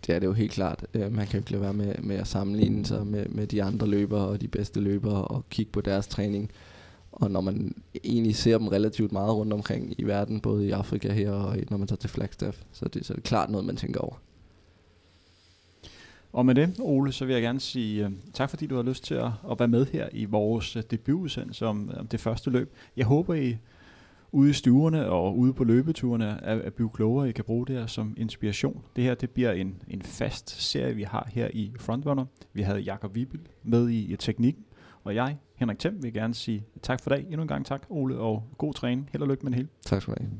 [0.05, 0.86] Det er det jo helt klart.
[0.93, 3.63] Øh, man kan jo ikke lade være med, med at sammenligne sig med, med de
[3.63, 6.51] andre løbere og de bedste løbere og kigge på deres træning.
[7.22, 11.13] Og når man egentlig ser dem relativt meget rundt omkring i verden, både i Afrika
[11.13, 13.76] her og når man tager til Flagstaff, så det, så det er klart noget, man
[13.76, 14.15] tænker over.
[16.34, 19.03] Og med det, Ole, så vil jeg gerne sige uh, tak, fordi du har lyst
[19.03, 22.74] til at, at være med her i vores uh, debutudsendelse om, om det første løb.
[22.97, 23.57] Jeg håber, I
[24.32, 27.30] ude i stuerne og ude på løbeturene er, er blive klogere.
[27.30, 28.84] I kan bruge det her som inspiration.
[28.95, 32.26] Det her det bliver en, en fast serie, vi har her i Frontrunner.
[32.53, 34.63] Vi havde Jakob Wibel med i, i teknikken,
[35.03, 37.26] og jeg, Henrik Thiem, vil gerne sige tak for dag.
[37.28, 39.09] Endnu en gang tak, Ole, og god træning.
[39.12, 39.70] Held og lykke med det hele.
[39.86, 40.32] Tak skal du have.